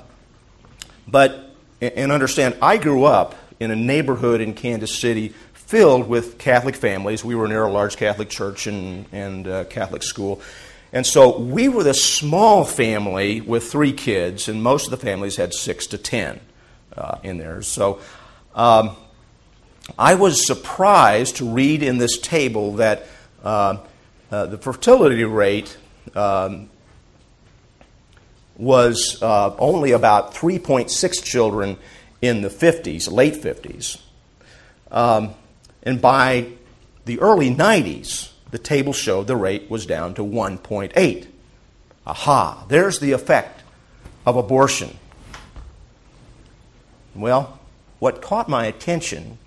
but, 1.11 1.51
and 1.81 2.11
understand, 2.11 2.57
I 2.61 2.77
grew 2.77 3.03
up 3.03 3.35
in 3.59 3.71
a 3.71 3.75
neighborhood 3.75 4.41
in 4.41 4.53
Kansas 4.53 4.97
City 4.97 5.33
filled 5.53 6.07
with 6.07 6.37
Catholic 6.37 6.75
families. 6.75 7.23
We 7.23 7.35
were 7.35 7.47
near 7.47 7.63
a 7.63 7.71
large 7.71 7.95
Catholic 7.95 8.29
church 8.29 8.67
and, 8.67 9.05
and 9.11 9.47
uh, 9.47 9.63
Catholic 9.65 10.03
school. 10.03 10.41
And 10.93 11.05
so 11.05 11.39
we 11.39 11.69
were 11.69 11.83
the 11.83 11.93
small 11.93 12.65
family 12.65 13.39
with 13.39 13.71
three 13.71 13.93
kids, 13.93 14.49
and 14.49 14.61
most 14.61 14.85
of 14.85 14.91
the 14.91 14.97
families 14.97 15.37
had 15.37 15.53
six 15.53 15.87
to 15.87 15.97
ten 15.97 16.41
uh, 16.97 17.19
in 17.23 17.37
there. 17.37 17.61
So 17.61 17.99
um, 18.53 18.97
I 19.97 20.15
was 20.15 20.45
surprised 20.45 21.37
to 21.37 21.49
read 21.49 21.83
in 21.83 21.97
this 21.97 22.19
table 22.19 22.73
that 22.73 23.05
uh, 23.43 23.77
uh, 24.29 24.47
the 24.47 24.57
fertility 24.57 25.23
rate 25.23 25.77
um, 26.15 26.69
was 28.57 29.21
uh, 29.21 29.55
only 29.57 29.91
about 29.91 30.33
3.6 30.33 31.23
children 31.23 31.77
in 32.21 32.41
the 32.41 32.49
50s, 32.49 33.11
late 33.11 33.35
50s. 33.35 33.99
Um, 34.91 35.33
and 35.83 36.01
by 36.01 36.47
the 37.05 37.19
early 37.19 37.53
90s, 37.53 38.31
the 38.51 38.59
table 38.59 38.93
showed 38.93 39.27
the 39.27 39.35
rate 39.35 39.69
was 39.69 39.85
down 39.85 40.13
to 40.15 40.21
1.8. 40.21 41.27
Aha, 42.05 42.65
there's 42.67 42.99
the 42.99 43.11
effect 43.13 43.63
of 44.25 44.35
abortion. 44.35 44.97
Well, 47.15 47.59
what 47.99 48.21
caught 48.21 48.49
my 48.49 48.65
attention 48.65 49.37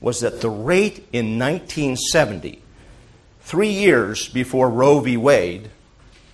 was 0.00 0.20
that 0.20 0.40
the 0.40 0.50
rate 0.50 1.06
in 1.12 1.38
1970 1.38 2.62
three 3.46 3.70
years 3.70 4.28
before 4.28 4.68
Roe 4.68 4.98
v. 4.98 5.16
Wade, 5.16 5.70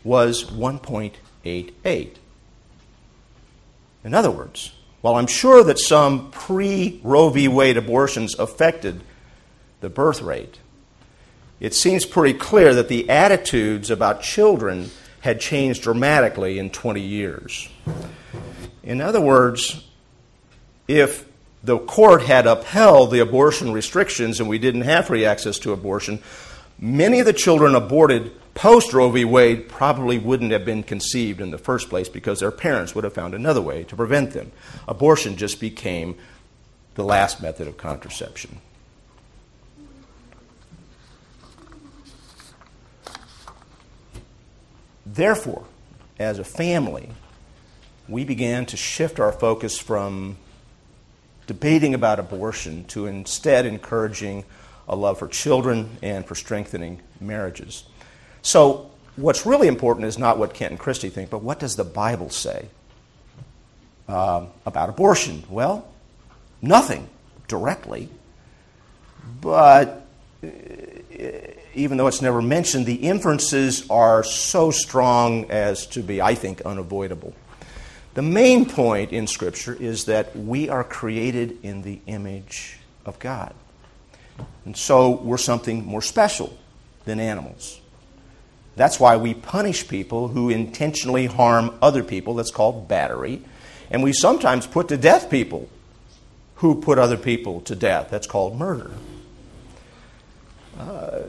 was 0.03 0.45
1.88. 1.45 2.17
In 4.05 4.15
other 4.15 4.31
words, 4.31 4.73
while 5.01 5.17
I'm 5.17 5.27
sure 5.27 5.63
that 5.65 5.79
some 5.79 6.31
pre 6.31 7.01
Roe 7.03 7.29
v. 7.29 7.49
Wade 7.49 7.77
abortions 7.77 8.39
affected 8.39 9.03
the 9.81 9.89
birth 9.91 10.23
rate, 10.23 10.59
it 11.61 11.75
seems 11.75 12.05
pretty 12.05 12.39
clear 12.39 12.75
that 12.75 12.89
the 12.89 13.09
attitudes 13.09 13.91
about 13.91 14.23
children 14.23 14.91
had 15.21 15.41
changed 15.41 15.83
dramatically 15.83 16.59
in 16.59 16.71
20 16.71 17.01
years. 17.01 17.69
In 18.83 19.01
other 19.01 19.21
words, 19.21 19.85
if 20.89 21.25
the 21.63 21.79
court 21.79 22.23
had 22.23 22.47
upheld 22.47 23.13
the 23.13 23.21
abortion 23.21 23.73
restrictions 23.73 24.41
and 24.41 24.49
we 24.49 24.59
didn't 24.59 24.81
have 24.81 25.07
free 25.07 25.25
access 25.25 25.61
to 25.61 25.73
abortion, 25.73 26.21
Many 26.79 27.21
of 27.21 27.27
the 27.27 27.33
children 27.33 27.75
aborted 27.75 28.33
post 28.55 28.93
Roe 28.93 29.11
v. 29.11 29.25
Wade 29.25 29.69
probably 29.69 30.19
wouldn't 30.19 30.53
have 30.53 30.65
been 30.65 30.83
conceived 30.83 31.41
in 31.41 31.51
the 31.51 31.59
first 31.59 31.89
place 31.89 32.09
because 32.09 32.41
their 32.41 32.51
parents 32.51 32.95
would 32.95 33.05
have 33.05 33.15
found 33.15 33.35
another 33.35 33.63
way 33.63 33.85
to 33.85 33.97
prevent 33.97 34.33
them. 34.33 34.53
Abortion 34.87 35.37
just 35.37 35.61
became 35.61 36.17
the 36.95 37.05
last 37.05 37.41
method 37.41 37.67
of 37.67 37.77
contraception. 37.77 38.61
Therefore, 45.07 45.65
as 46.19 46.39
a 46.39 46.45
family, 46.45 47.11
we 48.09 48.25
began 48.25 48.67
to 48.67 48.77
shift 48.77 49.21
our 49.21 49.33
focus 49.33 49.79
from 49.79 50.37
debating 51.47 51.93
about 51.93 52.19
abortion 52.19 52.85
to 52.85 53.07
instead 53.07 53.67
encouraging 53.67 54.45
a 54.89 54.97
love 54.97 55.19
for 55.19 55.29
children, 55.29 55.99
and 56.03 56.27
for 56.27 56.35
strengthening 56.35 57.01
marriages. 57.21 57.85
So, 58.43 58.91
what's 59.17 59.47
really 59.47 59.69
important 59.69 60.07
is 60.07 60.19
not 60.19 60.39
what 60.39 60.55
Kent 60.55 60.73
and 60.73 60.81
Christy 60.81 61.09
think, 61.09 61.31
but 61.31 61.43
what 61.43 61.59
does 61.59 61.77
the 61.77 61.85
Bible 61.85 62.31
say 62.31 62.67
uh, 64.09 64.47
about 64.67 64.89
abortion? 64.89 65.45
Well, 65.49 65.87
nothing 66.61 67.09
directly, 67.49 68.09
but 69.41 70.07
uh, 70.43 70.49
even 71.75 71.97
though 71.97 72.07
it's 72.07 72.23
never 72.23 72.43
mentioned, 72.43 72.87
the 72.87 72.95
inferences 72.95 73.89
are 73.89 74.25
so 74.25 74.71
strong 74.71 75.51
as 75.51 75.87
to 75.87 76.03
be, 76.03 76.21
I 76.21 76.35
think, 76.35 76.61
unavoidable. 76.63 77.35
The 78.15 78.23
main 78.23 78.67
point 78.67 79.13
in 79.13 79.27
Scripture 79.27 79.75
is 79.75 80.05
that 80.05 80.37
we 80.37 80.69
are 80.69 80.85
created 80.85 81.59
in 81.63 81.83
the 81.83 82.01
image 82.07 82.79
of 83.07 83.19
God. 83.19 83.55
And 84.65 84.77
so 84.77 85.11
we're 85.11 85.39
something 85.39 85.85
more 85.85 86.03
special 86.03 86.57
than 87.05 87.21
animals. 87.21 87.81
That's 88.77 88.99
why 88.99 89.17
we 89.17 89.35
punish 89.35 89.87
people 89.87 90.29
who 90.29 90.49
intentionally 90.49 91.27
harm 91.27 91.77
other 91.83 92.03
people. 92.03 92.35
That's 92.35 92.51
called 92.51 92.89
battery. 92.89 93.43
And 93.91 94.03
we 94.03 94.13
sometimes 94.13 94.67
put 94.67 94.89
to 94.89 94.97
death 94.97 95.31
people 95.31 95.69
who 96.57 96.81
put 96.81 96.99
other 96.99 97.17
people 97.17 97.61
to 97.63 97.75
death. 97.75 98.09
That's 98.11 98.27
called 98.27 98.57
murder. 98.57 98.93
Uh, 100.79 101.23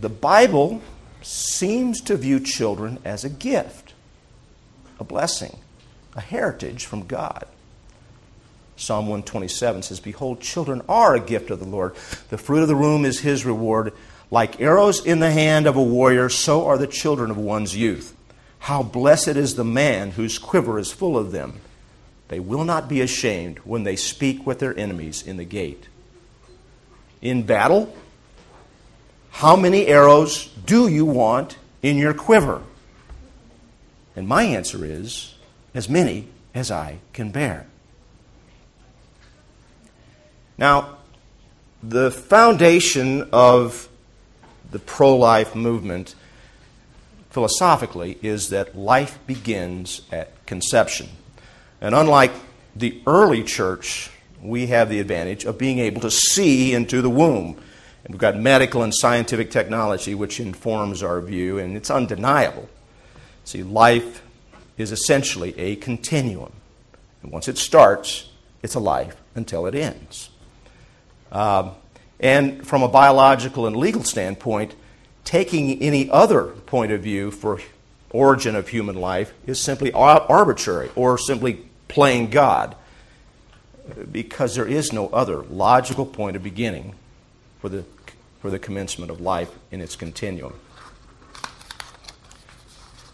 the 0.00 0.08
Bible 0.08 0.82
seems 1.20 2.00
to 2.00 2.16
view 2.16 2.40
children 2.40 2.98
as 3.04 3.24
a 3.24 3.28
gift, 3.28 3.94
a 4.98 5.04
blessing, 5.04 5.58
a 6.16 6.20
heritage 6.20 6.86
from 6.86 7.06
God. 7.06 7.46
Psalm 8.82 9.06
127 9.06 9.82
says, 9.82 10.00
Behold, 10.00 10.40
children 10.40 10.82
are 10.88 11.14
a 11.14 11.20
gift 11.20 11.50
of 11.50 11.60
the 11.60 11.66
Lord. 11.66 11.94
The 12.30 12.38
fruit 12.38 12.62
of 12.62 12.68
the 12.68 12.76
womb 12.76 13.04
is 13.04 13.20
his 13.20 13.46
reward. 13.46 13.92
Like 14.28 14.60
arrows 14.60 15.06
in 15.06 15.20
the 15.20 15.30
hand 15.30 15.68
of 15.68 15.76
a 15.76 15.82
warrior, 15.82 16.28
so 16.28 16.66
are 16.66 16.76
the 16.76 16.88
children 16.88 17.30
of 17.30 17.36
one's 17.36 17.76
youth. 17.76 18.16
How 18.58 18.82
blessed 18.82 19.28
is 19.28 19.54
the 19.54 19.64
man 19.64 20.10
whose 20.10 20.38
quiver 20.38 20.80
is 20.80 20.90
full 20.90 21.16
of 21.16 21.30
them. 21.30 21.60
They 22.26 22.40
will 22.40 22.64
not 22.64 22.88
be 22.88 23.00
ashamed 23.00 23.58
when 23.58 23.84
they 23.84 23.94
speak 23.94 24.44
with 24.46 24.58
their 24.58 24.76
enemies 24.76 25.22
in 25.22 25.36
the 25.36 25.44
gate. 25.44 25.86
In 27.20 27.44
battle, 27.44 27.94
how 29.30 29.54
many 29.54 29.86
arrows 29.86 30.46
do 30.66 30.88
you 30.88 31.04
want 31.04 31.56
in 31.82 31.98
your 31.98 32.14
quiver? 32.14 32.62
And 34.16 34.26
my 34.26 34.42
answer 34.42 34.84
is 34.84 35.36
as 35.72 35.88
many 35.88 36.26
as 36.52 36.70
I 36.70 36.98
can 37.12 37.30
bear. 37.30 37.66
Now, 40.58 40.98
the 41.82 42.10
foundation 42.10 43.28
of 43.32 43.88
the 44.70 44.78
pro 44.78 45.16
life 45.16 45.54
movement, 45.54 46.14
philosophically, 47.30 48.18
is 48.22 48.50
that 48.50 48.76
life 48.76 49.18
begins 49.26 50.02
at 50.10 50.44
conception. 50.46 51.08
And 51.80 51.94
unlike 51.94 52.32
the 52.76 53.00
early 53.06 53.42
church, 53.42 54.10
we 54.40 54.68
have 54.68 54.88
the 54.88 55.00
advantage 55.00 55.44
of 55.44 55.58
being 55.58 55.78
able 55.78 56.00
to 56.02 56.10
see 56.10 56.74
into 56.74 57.02
the 57.02 57.10
womb. 57.10 57.60
And 58.04 58.14
we've 58.14 58.20
got 58.20 58.36
medical 58.36 58.82
and 58.82 58.92
scientific 58.94 59.50
technology 59.50 60.14
which 60.14 60.40
informs 60.40 61.02
our 61.02 61.20
view, 61.20 61.58
and 61.58 61.76
it's 61.76 61.90
undeniable. 61.90 62.68
See, 63.44 63.62
life 63.62 64.22
is 64.76 64.92
essentially 64.92 65.58
a 65.58 65.76
continuum. 65.76 66.52
And 67.22 67.30
once 67.30 67.48
it 67.48 67.58
starts, 67.58 68.30
it's 68.62 68.74
a 68.74 68.80
life 68.80 69.16
until 69.34 69.66
it 69.66 69.74
ends. 69.74 70.30
Um, 71.32 71.72
and 72.20 72.64
from 72.64 72.82
a 72.82 72.88
biological 72.88 73.66
and 73.66 73.74
legal 73.74 74.04
standpoint, 74.04 74.76
taking 75.24 75.82
any 75.82 76.08
other 76.10 76.44
point 76.44 76.92
of 76.92 77.02
view 77.02 77.30
for 77.30 77.58
origin 78.10 78.54
of 78.54 78.68
human 78.68 78.94
life 78.96 79.32
is 79.46 79.58
simply 79.58 79.90
arbitrary 79.92 80.90
or 80.94 81.18
simply 81.18 81.64
playing 81.88 82.30
God 82.30 82.76
because 84.10 84.54
there 84.54 84.66
is 84.66 84.92
no 84.92 85.08
other 85.08 85.42
logical 85.42 86.06
point 86.06 86.36
of 86.36 86.42
beginning 86.42 86.94
for 87.60 87.68
the, 87.68 87.84
for 88.40 88.50
the 88.50 88.58
commencement 88.58 89.10
of 89.10 89.20
life 89.20 89.50
in 89.70 89.80
its 89.80 89.96
continuum. 89.96 90.54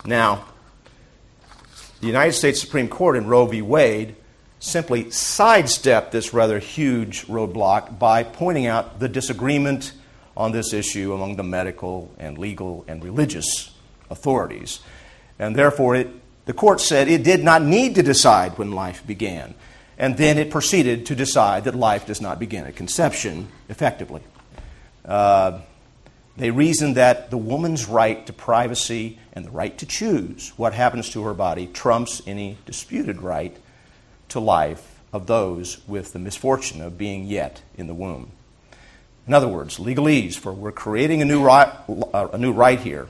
Now, 0.05 0.45
the 2.01 2.07
United 2.07 2.33
States 2.33 2.61
Supreme 2.61 2.89
Court 2.89 3.17
in 3.17 3.27
Roe 3.27 3.47
v. 3.47 3.63
Wade 3.63 4.15
simply 4.61 5.11
sidestep 5.11 6.11
this 6.11 6.35
rather 6.35 6.59
huge 6.59 7.27
roadblock 7.27 7.99
by 7.99 8.23
pointing 8.25 8.67
out 8.67 8.99
the 8.99 9.09
disagreement 9.09 9.93
on 10.37 10.53
this 10.53 10.73
issue 10.73 11.13
among 11.13 11.37
the 11.37 11.43
medical 11.43 12.13
and 12.19 12.39
legal 12.39 12.85
and 12.89 13.03
religious 13.03 13.73
authorities. 14.11 14.81
And 15.39 15.55
therefore, 15.55 15.97
it, 15.97 16.09
the 16.47 16.53
court 16.53 16.81
said 16.81 17.09
it 17.09 17.25
did 17.25 17.43
not 17.43 17.63
need 17.63 17.95
to 17.97 18.03
decide 18.03 18.59
when 18.59 18.73
life 18.73 19.07
began. 19.07 19.55
And 19.97 20.17
then 20.17 20.39
it 20.39 20.51
proceeded 20.51 21.07
to 21.07 21.17
decide 21.17 21.65
that 21.65 21.75
life 21.75 22.07
does 22.07 22.21
not 22.21 22.39
begin 22.39 22.65
at 22.65 22.77
conception 22.77 23.49
effectively. 23.69 24.23
Uh, 25.05 25.61
they 26.37 26.53
reasoned 26.53 26.97
that 26.97 27.31
the 27.31 27.37
woman's 27.37 27.87
right 27.87 28.25
to 28.27 28.33
privacy 28.33 29.19
and 29.33 29.45
the 29.45 29.51
right 29.51 29.77
to 29.79 29.87
choose 29.87 30.53
what 30.57 30.73
happens 30.73 31.11
to 31.11 31.25
her 31.25 31.35
body 31.35 31.67
trumps 31.67 32.23
any 32.29 32.59
disputed 32.65 33.21
right 33.23 33.57
to 34.29 34.41
life 34.41 35.01
of 35.13 35.27
those 35.27 35.87
with 35.87 36.13
the 36.13 36.19
misfortune 36.19 36.83
of 36.83 36.99
being 36.99 37.27
yet 37.27 37.63
in 37.77 37.87
the 37.87 37.95
womb. 37.95 38.31
In 39.27 39.35
other 39.35 39.49
words, 39.49 39.79
legalese, 39.79 40.37
for 40.37 40.53
we're 40.53 40.73
creating 40.73 41.21
a 41.23 41.25
new 41.25 41.43
right, 41.43 41.69
uh, 42.15 42.29
a 42.33 42.39
new 42.39 42.53
right 42.53 42.81
here, 42.81 43.09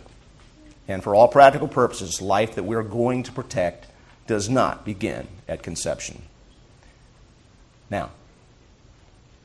and 0.89 1.03
for 1.03 1.15
all 1.15 1.29
practical 1.29 1.69
purposes, 1.69 2.21
life 2.21 2.55
that 2.55 2.65
we're 2.65 2.83
going 2.83 3.23
to 3.25 3.33
protect 3.33 3.87
does 4.27 4.49
not 4.49 4.85
begin 4.85 5.29
at 5.47 5.63
conception. 5.63 6.23
Now, 7.91 8.11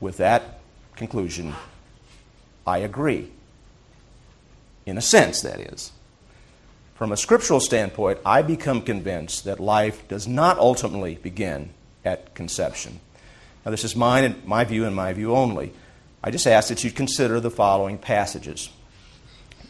with 0.00 0.16
that 0.18 0.60
conclusion, 0.96 1.54
I 2.66 2.78
agree. 2.78 3.30
In 4.86 4.98
a 4.98 5.02
sense, 5.02 5.40
that 5.42 5.60
is. 5.60 5.92
From 6.94 7.10
a 7.10 7.16
scriptural 7.16 7.58
standpoint, 7.58 8.20
I 8.24 8.42
become 8.42 8.80
convinced 8.80 9.44
that 9.44 9.58
life 9.58 10.06
does 10.06 10.28
not 10.28 10.58
ultimately 10.58 11.16
begin 11.16 11.70
at 12.04 12.34
conception. 12.34 13.00
Now, 13.64 13.72
this 13.72 13.82
is 13.82 13.96
mine 13.96 14.24
and 14.24 14.44
my 14.44 14.62
view 14.64 14.84
and 14.84 14.94
my 14.94 15.12
view 15.12 15.34
only. 15.34 15.72
I 16.22 16.30
just 16.30 16.46
ask 16.46 16.68
that 16.68 16.84
you 16.84 16.92
consider 16.92 17.40
the 17.40 17.50
following 17.50 17.98
passages. 17.98 18.70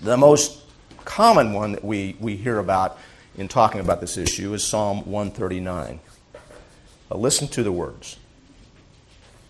The 0.03 0.19
most 0.19 0.61
common 1.05 1.55
one 1.55 1.73
that 1.73 1.85
we, 1.85 2.15
we 2.21 2.37
hear 2.37 2.59
about 2.59 2.99
in 3.37 3.49
talking 3.49 3.81
about 3.81 4.01
this 4.01 4.19
issue 4.19 4.53
is 4.53 4.63
Psalm 4.63 4.99
139. 5.11 6.01
Now, 7.11 7.17
listen 7.17 7.49
to 7.49 7.63
the 7.63 7.73
words 7.73 8.19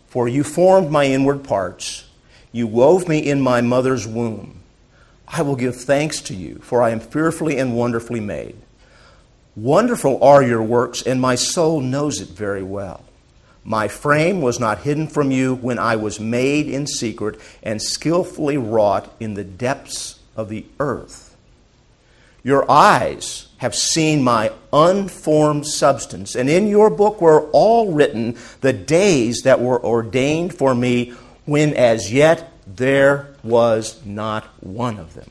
For 0.07 0.29
you 0.29 0.45
formed 0.45 0.91
my 0.91 1.07
inward 1.07 1.43
parts, 1.43 2.09
you 2.53 2.69
wove 2.69 3.09
me 3.09 3.19
in 3.19 3.41
my 3.41 3.61
mother's 3.61 4.07
womb. 4.07 4.61
I 5.37 5.43
will 5.43 5.57
give 5.57 5.75
thanks 5.75 6.21
to 6.23 6.35
you, 6.35 6.61
for 6.63 6.81
I 6.81 6.91
am 6.91 7.01
fearfully 7.01 7.59
and 7.59 7.77
wonderfully 7.77 8.21
made. 8.21 8.55
Wonderful 9.57 10.23
are 10.23 10.45
your 10.45 10.63
works, 10.63 11.03
and 11.03 11.21
my 11.21 11.35
soul 11.35 11.81
knows 11.81 12.21
it 12.21 12.29
very 12.29 12.63
well. 12.63 13.03
My 13.65 13.89
frame 13.89 14.43
was 14.43 14.61
not 14.61 14.83
hidden 14.83 15.09
from 15.09 15.33
you 15.33 15.57
when 15.57 15.77
I 15.77 15.97
was 15.97 16.21
made 16.21 16.69
in 16.69 16.87
secret 16.87 17.41
and 17.65 17.83
skillfully 17.83 18.57
wrought 18.57 19.13
in 19.19 19.35
the 19.35 19.43
depths 19.43 20.21
of 20.37 20.51
the 20.51 20.67
earth. 20.79 21.37
Your 22.45 22.71
eyes 22.71 23.49
have 23.57 23.75
seen 23.75 24.23
my 24.23 24.53
unformed 24.73 25.67
substance, 25.67 26.37
and 26.37 26.49
in 26.49 26.69
your 26.69 26.91
book 26.91 27.21
were 27.21 27.51
all 27.51 27.91
written 27.91 28.37
the 28.61 28.73
days 28.73 29.43
that 29.43 29.61
were 29.61 29.85
ordained 29.85 30.55
for 30.57 30.77
me 30.77 31.13
when 31.45 31.75
as 31.75 32.13
yet 32.13 32.53
there 32.67 33.35
was 33.43 34.05
not 34.05 34.45
one 34.63 34.99
of 34.99 35.15
them. 35.15 35.31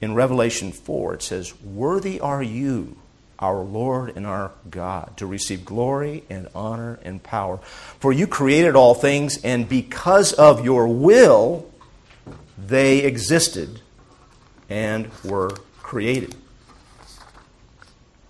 In 0.00 0.14
Revelation 0.14 0.70
4, 0.70 1.14
it 1.14 1.22
says, 1.22 1.60
Worthy 1.60 2.20
are 2.20 2.42
you, 2.42 2.96
our 3.38 3.60
Lord 3.60 4.16
and 4.16 4.26
our 4.26 4.52
God, 4.70 5.16
to 5.16 5.26
receive 5.26 5.64
glory 5.64 6.24
and 6.30 6.48
honor 6.54 7.00
and 7.02 7.22
power. 7.22 7.58
For 7.98 8.12
you 8.12 8.26
created 8.26 8.76
all 8.76 8.94
things, 8.94 9.42
and 9.42 9.68
because 9.68 10.32
of 10.32 10.64
your 10.64 10.86
will, 10.86 11.68
they 12.56 12.98
existed 12.98 13.80
and 14.68 15.10
were 15.24 15.50
created. 15.82 16.36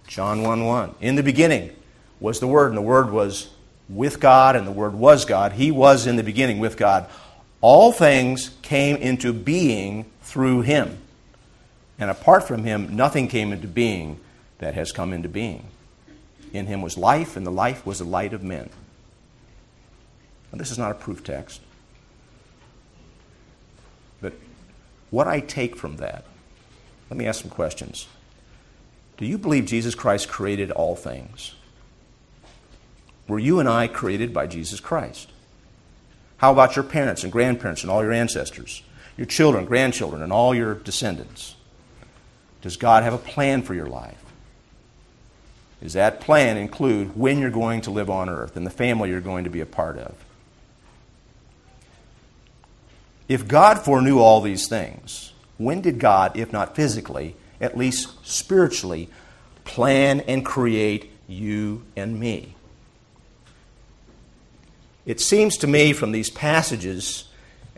John 0.06 0.42
1 0.42 0.64
1. 0.64 0.94
In 1.00 1.16
the 1.16 1.22
beginning 1.22 1.70
was 2.18 2.40
the 2.40 2.46
Word, 2.46 2.68
and 2.68 2.76
the 2.76 2.82
Word 2.82 3.10
was 3.10 3.50
with 3.88 4.20
God, 4.20 4.56
and 4.56 4.66
the 4.66 4.72
Word 4.72 4.94
was 4.94 5.24
God. 5.24 5.52
He 5.52 5.70
was 5.70 6.06
in 6.06 6.16
the 6.16 6.22
beginning 6.22 6.58
with 6.58 6.76
God. 6.76 7.08
All 7.60 7.92
things 7.92 8.50
came 8.62 8.96
into 8.96 9.32
being 9.32 10.06
through 10.22 10.62
Him. 10.62 10.98
And 11.98 12.10
apart 12.10 12.46
from 12.46 12.64
Him, 12.64 12.94
nothing 12.94 13.28
came 13.28 13.52
into 13.52 13.66
being 13.66 14.20
that 14.58 14.74
has 14.74 14.92
come 14.92 15.12
into 15.12 15.28
being. 15.28 15.64
In 16.52 16.66
Him 16.66 16.82
was 16.82 16.96
life, 16.96 17.36
and 17.36 17.46
the 17.46 17.50
life 17.50 17.84
was 17.84 17.98
the 17.98 18.04
light 18.04 18.32
of 18.32 18.42
men. 18.42 18.70
Now, 20.52 20.58
this 20.58 20.70
is 20.70 20.78
not 20.78 20.90
a 20.90 20.94
proof 20.94 21.24
text. 21.24 21.60
But 24.20 24.34
what 25.10 25.26
I 25.26 25.40
take 25.40 25.76
from 25.76 25.96
that, 25.96 26.24
let 27.10 27.16
me 27.16 27.26
ask 27.26 27.40
some 27.42 27.50
questions. 27.50 28.06
Do 29.16 29.26
you 29.26 29.36
believe 29.38 29.66
Jesus 29.66 29.94
Christ 29.94 30.28
created 30.28 30.70
all 30.70 30.94
things? 30.94 31.54
Were 33.28 33.38
you 33.38 33.60
and 33.60 33.68
I 33.68 33.86
created 33.86 34.32
by 34.32 34.46
Jesus 34.46 34.80
Christ? 34.80 35.30
How 36.38 36.50
about 36.50 36.76
your 36.76 36.84
parents 36.84 37.22
and 37.22 37.32
grandparents 37.32 37.82
and 37.82 37.90
all 37.90 38.02
your 38.02 38.12
ancestors? 38.12 38.82
Your 39.16 39.26
children, 39.26 39.66
grandchildren, 39.66 40.22
and 40.22 40.32
all 40.32 40.54
your 40.54 40.74
descendants? 40.74 41.54
Does 42.62 42.76
God 42.76 43.02
have 43.02 43.12
a 43.12 43.18
plan 43.18 43.62
for 43.62 43.74
your 43.74 43.86
life? 43.86 44.24
Does 45.82 45.92
that 45.92 46.20
plan 46.20 46.56
include 46.56 47.16
when 47.16 47.38
you're 47.38 47.50
going 47.50 47.82
to 47.82 47.90
live 47.90 48.10
on 48.10 48.28
earth 48.28 48.56
and 48.56 48.66
the 48.66 48.70
family 48.70 49.10
you're 49.10 49.20
going 49.20 49.44
to 49.44 49.50
be 49.50 49.60
a 49.60 49.66
part 49.66 49.98
of? 49.98 50.14
If 53.28 53.46
God 53.46 53.78
foreknew 53.78 54.18
all 54.18 54.40
these 54.40 54.68
things, 54.68 55.32
when 55.58 55.80
did 55.80 55.98
God, 55.98 56.36
if 56.36 56.52
not 56.52 56.74
physically, 56.74 57.36
at 57.60 57.76
least 57.76 58.26
spiritually, 58.26 59.08
plan 59.64 60.20
and 60.20 60.44
create 60.44 61.10
you 61.28 61.82
and 61.94 62.18
me? 62.18 62.54
It 65.08 65.20
seems 65.20 65.56
to 65.56 65.66
me 65.66 65.94
from 65.94 66.12
these 66.12 66.28
passages, 66.28 67.24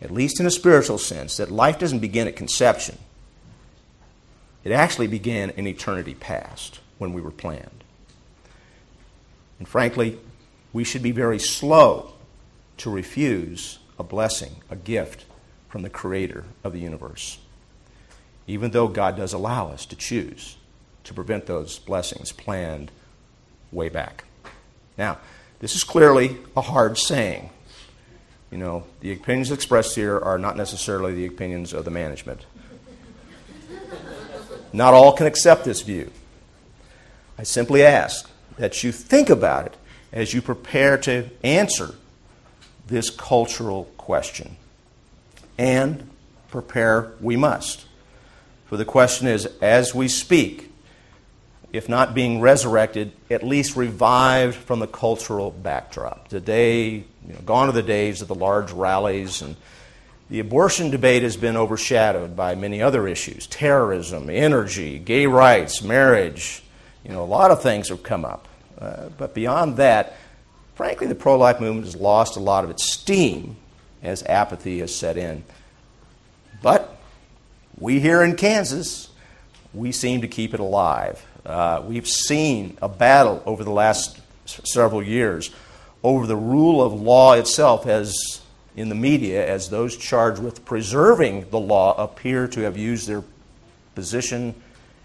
at 0.02 0.10
least 0.10 0.40
in 0.40 0.46
a 0.46 0.50
spiritual 0.50 0.98
sense, 0.98 1.36
that 1.36 1.48
life 1.48 1.78
doesn't 1.78 2.00
begin 2.00 2.26
at 2.26 2.34
conception. 2.34 2.98
It 4.64 4.72
actually 4.72 5.06
began 5.06 5.50
in 5.50 5.68
eternity 5.68 6.14
past 6.14 6.80
when 6.98 7.12
we 7.12 7.22
were 7.22 7.30
planned. 7.30 7.84
And 9.60 9.68
frankly, 9.68 10.18
we 10.72 10.82
should 10.82 11.04
be 11.04 11.12
very 11.12 11.38
slow 11.38 12.14
to 12.78 12.90
refuse 12.90 13.78
a 13.96 14.02
blessing, 14.02 14.56
a 14.68 14.74
gift 14.74 15.24
from 15.68 15.82
the 15.82 15.88
Creator 15.88 16.46
of 16.64 16.72
the 16.72 16.80
universe, 16.80 17.38
even 18.48 18.72
though 18.72 18.88
God 18.88 19.16
does 19.16 19.32
allow 19.32 19.68
us 19.68 19.86
to 19.86 19.94
choose 19.94 20.56
to 21.04 21.14
prevent 21.14 21.46
those 21.46 21.78
blessings 21.78 22.32
planned 22.32 22.90
way 23.70 23.88
back. 23.88 24.24
Now, 24.98 25.18
this 25.60 25.76
is 25.76 25.84
clearly 25.84 26.38
a 26.56 26.60
hard 26.60 26.98
saying. 26.98 27.50
You 28.50 28.58
know, 28.58 28.84
the 29.00 29.12
opinions 29.12 29.52
expressed 29.52 29.94
here 29.94 30.18
are 30.18 30.38
not 30.38 30.56
necessarily 30.56 31.14
the 31.14 31.26
opinions 31.26 31.72
of 31.72 31.84
the 31.84 31.90
management. 31.90 32.44
Not 34.72 34.94
all 34.94 35.12
can 35.12 35.26
accept 35.26 35.64
this 35.64 35.82
view. 35.82 36.10
I 37.38 37.42
simply 37.42 37.82
ask 37.82 38.28
that 38.56 38.82
you 38.82 38.92
think 38.92 39.30
about 39.30 39.66
it 39.66 39.76
as 40.12 40.34
you 40.34 40.42
prepare 40.42 40.98
to 40.98 41.28
answer 41.42 41.94
this 42.86 43.10
cultural 43.10 43.84
question. 43.96 44.56
And 45.56 46.08
prepare 46.50 47.12
we 47.20 47.36
must. 47.36 47.84
For 48.66 48.76
the 48.76 48.84
question 48.84 49.28
is 49.28 49.46
as 49.60 49.94
we 49.94 50.08
speak, 50.08 50.69
if 51.72 51.88
not 51.88 52.14
being 52.14 52.40
resurrected, 52.40 53.12
at 53.30 53.42
least 53.42 53.76
revived 53.76 54.56
from 54.56 54.80
the 54.80 54.86
cultural 54.86 55.50
backdrop. 55.50 56.28
Today, 56.28 56.88
you 56.90 57.32
know, 57.32 57.40
gone 57.44 57.68
are 57.68 57.72
the 57.72 57.82
days 57.82 58.22
of 58.22 58.28
the 58.28 58.34
large 58.34 58.72
rallies, 58.72 59.42
and 59.42 59.56
the 60.28 60.40
abortion 60.40 60.90
debate 60.90 61.22
has 61.22 61.36
been 61.36 61.56
overshadowed 61.56 62.36
by 62.36 62.54
many 62.54 62.82
other 62.82 63.06
issues 63.06 63.46
terrorism, 63.46 64.30
energy, 64.30 64.98
gay 64.98 65.26
rights, 65.26 65.82
marriage. 65.82 66.62
You 67.04 67.12
know, 67.12 67.22
a 67.22 67.26
lot 67.26 67.50
of 67.50 67.62
things 67.62 67.88
have 67.88 68.02
come 68.02 68.24
up. 68.24 68.46
Uh, 68.78 69.08
but 69.16 69.34
beyond 69.34 69.76
that, 69.76 70.16
frankly, 70.74 71.06
the 71.06 71.14
pro 71.14 71.36
life 71.36 71.60
movement 71.60 71.86
has 71.86 71.96
lost 71.96 72.36
a 72.36 72.40
lot 72.40 72.64
of 72.64 72.70
its 72.70 72.90
steam 72.92 73.56
as 74.02 74.22
apathy 74.24 74.80
has 74.80 74.94
set 74.94 75.16
in. 75.16 75.44
But 76.62 76.96
we 77.78 78.00
here 78.00 78.22
in 78.22 78.36
Kansas, 78.36 79.08
we 79.72 79.92
seem 79.92 80.20
to 80.22 80.28
keep 80.28 80.54
it 80.54 80.60
alive. 80.60 81.24
Uh, 81.44 81.82
we've 81.86 82.08
seen 82.08 82.76
a 82.82 82.88
battle 82.88 83.42
over 83.46 83.64
the 83.64 83.70
last 83.70 84.20
several 84.46 85.02
years 85.02 85.50
over 86.02 86.26
the 86.26 86.36
rule 86.36 86.82
of 86.82 86.92
law 86.92 87.34
itself 87.34 87.86
as 87.86 88.40
in 88.76 88.88
the 88.88 88.94
media 88.94 89.46
as 89.46 89.68
those 89.68 89.96
charged 89.96 90.42
with 90.42 90.64
preserving 90.64 91.48
the 91.50 91.60
law 91.60 91.94
appear 92.02 92.46
to 92.48 92.60
have 92.60 92.76
used 92.76 93.08
their 93.08 93.22
position 93.94 94.54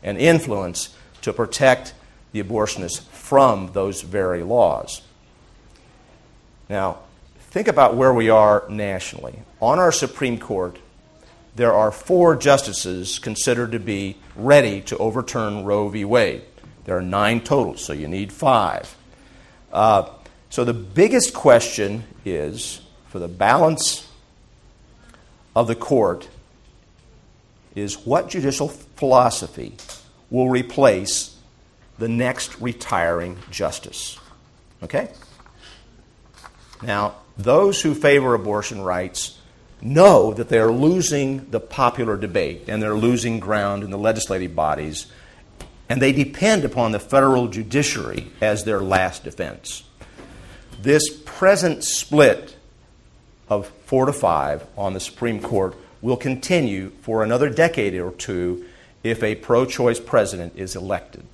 and 0.03 0.17
influence 0.17 0.95
to 1.21 1.33
protect 1.33 1.93
the 2.31 2.41
abortionists 2.41 3.01
from 3.01 3.71
those 3.73 4.01
very 4.01 4.43
laws. 4.43 5.01
Now, 6.69 6.99
think 7.51 7.67
about 7.67 7.95
where 7.95 8.13
we 8.13 8.29
are 8.29 8.63
nationally. 8.69 9.39
On 9.61 9.79
our 9.79 9.91
Supreme 9.91 10.39
Court, 10.39 10.77
there 11.55 11.73
are 11.73 11.91
four 11.91 12.35
justices 12.35 13.17
considered 13.19 13.71
to 13.71 13.79
be 13.79 14.17
ready 14.35 14.81
to 14.81 14.97
overturn 14.97 15.63
Roe 15.63 15.87
v. 15.87 16.03
Wade. 16.03 16.43
There 16.83 16.97
are 16.97 17.01
nine 17.01 17.41
total, 17.41 17.77
so 17.77 17.93
you 17.93 18.07
need 18.07 18.31
five. 18.31 18.95
Uh, 19.71 20.09
so 20.49 20.63
the 20.63 20.73
biggest 20.73 21.33
question 21.33 22.03
is 22.23 22.81
for 23.07 23.19
the 23.19 23.27
balance 23.27 24.07
of 25.55 25.67
the 25.67 25.75
court 25.75 26.27
is 27.73 27.95
what 28.05 28.29
judicial 28.29 28.67
philosophy 28.67 29.73
will 30.29 30.49
replace 30.49 31.37
the 31.97 32.07
next 32.07 32.59
retiring 32.59 33.37
justice. 33.51 34.19
Okay? 34.83 35.09
Now, 36.81 37.15
those 37.37 37.81
who 37.81 37.95
favor 37.95 38.33
abortion 38.33 38.81
rights 38.81 39.34
know 39.85 40.33
that 40.33 40.49
they're 40.49 40.71
losing 40.71 41.49
the 41.51 41.59
popular 41.59 42.17
debate 42.17 42.63
and 42.67 42.81
they're 42.81 42.95
losing 42.95 43.39
ground 43.39 43.83
in 43.83 43.91
the 43.91 43.97
legislative 43.97 44.55
bodies, 44.55 45.05
and 45.87 46.01
they 46.01 46.11
depend 46.11 46.65
upon 46.65 46.91
the 46.91 46.99
federal 46.99 47.47
judiciary 47.47 48.31
as 48.41 48.63
their 48.63 48.81
last 48.81 49.23
defense. 49.23 49.83
This 50.81 51.09
present 51.25 51.83
split 51.83 52.55
of 53.47 53.67
four 53.85 54.07
to 54.07 54.13
five 54.13 54.65
on 54.75 54.93
the 54.93 54.99
Supreme 54.99 55.39
Court 55.39 55.75
will 56.01 56.17
continue 56.17 56.89
for 57.01 57.23
another 57.23 57.49
decade 57.49 57.93
or 57.93 58.11
two 58.11 58.65
if 59.03 59.21
a 59.21 59.35
pro 59.35 59.65
choice 59.65 59.99
president 59.99 60.53
is 60.55 60.75
elected. 60.75 61.25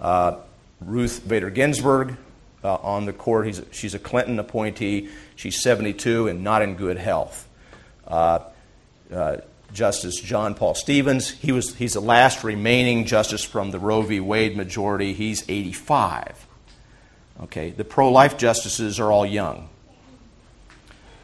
Uh, 0.00 0.38
Ruth 0.80 1.26
Bader 1.26 1.50
Ginsburg 1.50 2.16
uh, 2.64 2.76
on 2.76 3.04
the 3.04 3.12
court. 3.12 3.46
He's, 3.46 3.62
she's 3.70 3.94
a 3.94 3.98
Clinton 3.98 4.38
appointee. 4.38 5.10
She's 5.36 5.62
72 5.62 6.28
and 6.28 6.42
not 6.42 6.62
in 6.62 6.74
good 6.74 6.96
health. 6.96 7.46
Uh, 8.06 8.40
uh, 9.12 9.36
Justice 9.72 10.20
John 10.20 10.54
Paul 10.54 10.74
Stevens, 10.74 11.30
he 11.30 11.52
was, 11.52 11.74
he's 11.74 11.94
the 11.94 12.00
last 12.00 12.44
remaining 12.44 13.06
justice 13.06 13.44
from 13.44 13.70
the 13.72 13.78
Roe 13.78 14.02
v. 14.02 14.20
Wade 14.20 14.56
majority. 14.56 15.12
He's 15.12 15.44
85. 15.48 16.46
Okay, 17.42 17.70
the 17.70 17.84
pro 17.84 18.10
life 18.10 18.38
justices 18.38 19.00
are 19.00 19.10
all 19.10 19.26
young. 19.26 19.68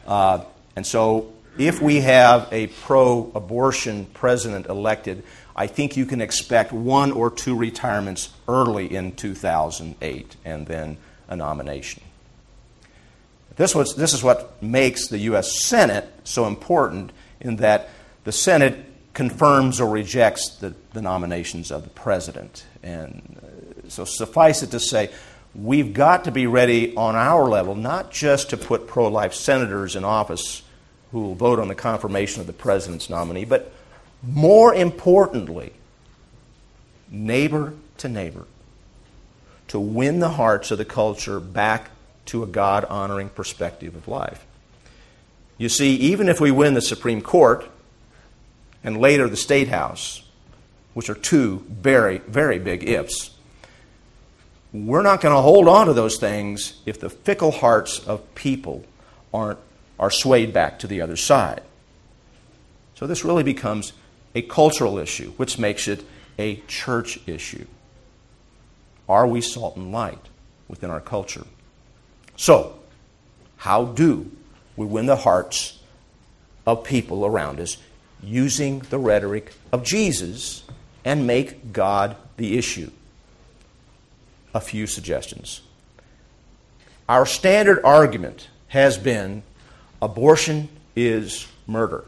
Uh, 0.05 0.43
and 0.75 0.85
so, 0.85 1.31
if 1.57 1.81
we 1.81 2.01
have 2.01 2.49
a 2.51 2.67
pro 2.67 3.31
abortion 3.33 4.05
president 4.13 4.65
elected, 4.67 5.23
I 5.55 5.67
think 5.67 5.95
you 5.95 6.05
can 6.05 6.19
expect 6.19 6.73
one 6.73 7.11
or 7.11 7.31
two 7.31 7.55
retirements 7.55 8.29
early 8.47 8.93
in 8.93 9.13
2008 9.13 10.35
and 10.43 10.67
then 10.67 10.97
a 11.31 11.35
nomination. 11.35 12.03
This, 13.55 13.73
was, 13.73 13.95
this 13.95 14.13
is 14.13 14.21
what 14.21 14.61
makes 14.61 15.07
the 15.07 15.17
U.S. 15.19 15.63
Senate 15.63 16.07
so 16.23 16.45
important 16.45 17.11
in 17.39 17.55
that 17.57 17.89
the 18.25 18.31
Senate 18.31 18.85
confirms 19.13 19.79
or 19.79 19.89
rejects 19.89 20.57
the, 20.57 20.75
the 20.93 21.01
nominations 21.01 21.71
of 21.71 21.83
the 21.83 21.89
president. 21.89 22.65
And 22.83 23.37
uh, 23.41 23.89
so 23.89 24.05
suffice 24.05 24.61
it 24.61 24.71
to 24.71 24.79
say, 24.79 25.09
we've 25.55 25.93
got 25.93 26.25
to 26.25 26.31
be 26.31 26.47
ready 26.47 26.95
on 26.95 27.15
our 27.15 27.47
level, 27.47 27.75
not 27.75 28.11
just 28.11 28.49
to 28.49 28.57
put 28.57 28.87
pro 28.87 29.07
life 29.07 29.33
senators 29.33 29.95
in 29.95 30.03
office 30.03 30.63
who 31.11 31.21
will 31.21 31.35
vote 31.35 31.59
on 31.59 31.67
the 31.67 31.75
confirmation 31.75 32.41
of 32.41 32.47
the 32.47 32.53
president's 32.53 33.09
nominee, 33.09 33.45
but 33.45 33.71
more 34.21 34.73
importantly, 34.73 35.73
neighbor 37.09 37.73
to 37.97 38.09
neighbor 38.09 38.45
to 39.71 39.79
win 39.79 40.19
the 40.19 40.27
hearts 40.27 40.69
of 40.71 40.77
the 40.77 40.83
culture 40.83 41.39
back 41.39 41.91
to 42.25 42.43
a 42.43 42.45
God 42.45 42.83
honoring 42.83 43.29
perspective 43.29 43.95
of 43.95 44.05
life. 44.05 44.45
You 45.57 45.69
see, 45.69 45.95
even 45.95 46.27
if 46.27 46.41
we 46.41 46.51
win 46.51 46.73
the 46.73 46.81
Supreme 46.81 47.21
Court 47.21 47.65
and 48.83 48.97
later 48.97 49.29
the 49.29 49.37
State 49.37 49.69
House, 49.69 50.23
which 50.93 51.09
are 51.09 51.15
two 51.15 51.65
very, 51.69 52.17
very 52.17 52.59
big 52.59 52.83
ifs, 52.83 53.31
we're 54.73 55.03
not 55.03 55.21
going 55.21 55.33
to 55.33 55.41
hold 55.41 55.69
on 55.69 55.87
to 55.87 55.93
those 55.93 56.17
things 56.17 56.81
if 56.85 56.99
the 56.99 57.09
fickle 57.09 57.51
hearts 57.51 58.05
of 58.05 58.35
people 58.35 58.83
aren't, 59.33 59.59
are 59.97 60.11
swayed 60.11 60.51
back 60.51 60.79
to 60.79 60.87
the 60.87 60.99
other 60.99 61.15
side. 61.15 61.63
So 62.95 63.07
this 63.07 63.23
really 63.23 63.43
becomes 63.43 63.93
a 64.35 64.41
cultural 64.41 64.97
issue, 64.97 65.31
which 65.37 65.57
makes 65.57 65.87
it 65.87 66.03
a 66.37 66.57
church 66.67 67.21
issue. 67.25 67.67
Are 69.11 69.27
we 69.27 69.41
salt 69.41 69.75
and 69.75 69.91
light 69.91 70.29
within 70.69 70.89
our 70.89 71.01
culture? 71.01 71.45
So, 72.37 72.79
how 73.57 73.83
do 73.83 74.31
we 74.77 74.85
win 74.85 75.05
the 75.05 75.17
hearts 75.17 75.79
of 76.65 76.85
people 76.85 77.25
around 77.25 77.59
us 77.59 77.75
using 78.23 78.79
the 78.79 78.97
rhetoric 78.97 79.51
of 79.73 79.83
Jesus 79.83 80.63
and 81.03 81.27
make 81.27 81.73
God 81.73 82.15
the 82.37 82.57
issue? 82.57 82.89
A 84.53 84.61
few 84.61 84.87
suggestions. 84.87 85.59
Our 87.09 87.25
standard 87.25 87.83
argument 87.83 88.47
has 88.69 88.97
been 88.97 89.43
abortion 90.01 90.69
is 90.95 91.49
murder. 91.67 92.05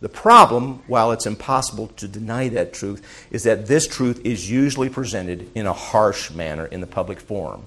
The 0.00 0.08
problem, 0.08 0.82
while 0.86 1.10
it's 1.10 1.26
impossible 1.26 1.88
to 1.96 2.06
deny 2.06 2.48
that 2.50 2.72
truth, 2.72 3.02
is 3.30 3.42
that 3.42 3.66
this 3.66 3.86
truth 3.86 4.24
is 4.24 4.48
usually 4.48 4.88
presented 4.88 5.50
in 5.54 5.66
a 5.66 5.72
harsh 5.72 6.30
manner 6.30 6.66
in 6.66 6.80
the 6.80 6.86
public 6.86 7.18
forum. 7.18 7.66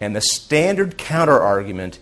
And 0.00 0.14
the 0.14 0.20
standard 0.20 0.96
counterargument 0.96 1.98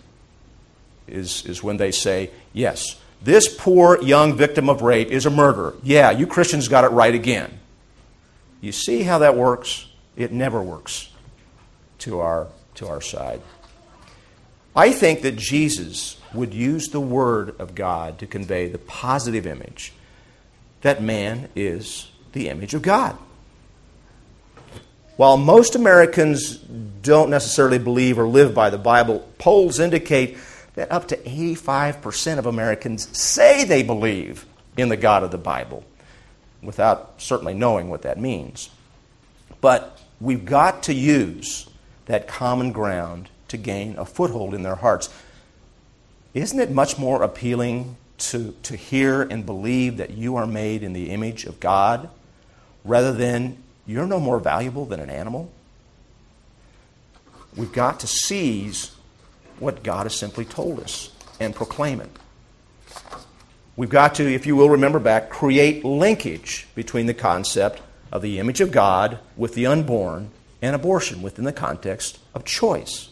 is, 1.07 1.43
is 1.45 1.63
when 1.63 1.77
they 1.77 1.91
say, 1.91 2.29
yes, 2.53 2.99
this 3.21 3.53
poor 3.53 3.99
young 4.03 4.35
victim 4.35 4.69
of 4.69 4.83
rape 4.83 5.09
is 5.09 5.25
a 5.25 5.31
murderer. 5.31 5.75
Yeah, 5.81 6.11
you 6.11 6.27
Christians 6.27 6.67
got 6.67 6.83
it 6.83 6.89
right 6.89 7.15
again. 7.15 7.59
You 8.61 8.71
see 8.71 9.01
how 9.01 9.19
that 9.19 9.35
works? 9.35 9.87
It 10.15 10.31
never 10.31 10.61
works 10.61 11.09
to 11.99 12.19
our, 12.19 12.47
to 12.75 12.87
our 12.87 13.01
side. 13.01 13.41
I 14.75 14.91
think 14.91 15.23
that 15.23 15.35
Jesus 15.35 16.17
would 16.33 16.53
use 16.53 16.89
the 16.89 16.99
Word 16.99 17.55
of 17.59 17.75
God 17.75 18.19
to 18.19 18.27
convey 18.27 18.67
the 18.69 18.77
positive 18.77 19.45
image 19.47 19.93
that 20.81 21.01
man 21.01 21.49
is 21.55 22.09
the 22.33 22.49
image 22.49 22.73
of 22.73 22.81
God. 22.81 23.17
While 25.15 25.37
most 25.37 25.75
Americans 25.75 26.57
don't 26.57 27.31
necessarily 27.31 27.79
believe 27.79 28.19
or 28.19 28.27
live 28.27 28.53
by 28.53 28.69
the 28.69 28.77
Bible, 28.77 29.27
polls 29.39 29.79
indicate 29.79 30.37
that 30.75 30.91
up 30.91 31.07
to 31.07 31.17
85% 31.17 32.37
of 32.37 32.45
Americans 32.45 33.17
say 33.17 33.63
they 33.63 33.81
believe 33.81 34.45
in 34.77 34.89
the 34.89 34.97
God 34.97 35.23
of 35.23 35.31
the 35.31 35.39
Bible, 35.39 35.83
without 36.61 37.15
certainly 37.17 37.55
knowing 37.55 37.89
what 37.89 38.03
that 38.03 38.19
means. 38.19 38.69
But 39.59 39.99
we've 40.21 40.45
got 40.45 40.83
to 40.83 40.93
use 40.93 41.67
that 42.05 42.27
common 42.27 42.71
ground 42.71 43.29
to 43.47 43.57
gain 43.57 43.97
a 43.97 44.05
foothold 44.05 44.53
in 44.53 44.61
their 44.61 44.75
hearts. 44.75 45.09
Isn't 46.37 46.59
it 46.59 46.69
much 46.69 46.99
more 46.99 47.23
appealing 47.23 47.97
to, 48.19 48.53
to 48.61 48.75
hear 48.75 49.23
and 49.23 49.43
believe 49.43 49.97
that 49.97 50.11
you 50.11 50.35
are 50.35 50.45
made 50.45 50.83
in 50.83 50.93
the 50.93 51.09
image 51.09 51.45
of 51.45 51.59
God 51.59 52.11
rather 52.85 53.11
than 53.11 53.57
you're 53.87 54.05
no 54.05 54.19
more 54.19 54.37
valuable 54.37 54.85
than 54.85 54.99
an 54.99 55.09
animal? 55.09 55.51
We've 57.55 57.71
got 57.71 58.01
to 58.01 58.07
seize 58.07 58.91
what 59.57 59.81
God 59.81 60.03
has 60.03 60.15
simply 60.15 60.45
told 60.45 60.79
us 60.79 61.09
and 61.39 61.55
proclaim 61.55 62.01
it. 62.01 62.11
We've 63.75 63.89
got 63.89 64.13
to, 64.15 64.31
if 64.31 64.45
you 64.45 64.55
will 64.55 64.69
remember 64.69 64.99
back, 64.99 65.31
create 65.31 65.83
linkage 65.83 66.67
between 66.75 67.07
the 67.07 67.15
concept 67.15 67.81
of 68.11 68.21
the 68.21 68.37
image 68.37 68.61
of 68.61 68.71
God 68.71 69.17
with 69.37 69.55
the 69.55 69.65
unborn 69.65 70.29
and 70.61 70.75
abortion 70.75 71.23
within 71.23 71.45
the 71.45 71.51
context 71.51 72.19
of 72.35 72.45
choice. 72.45 73.06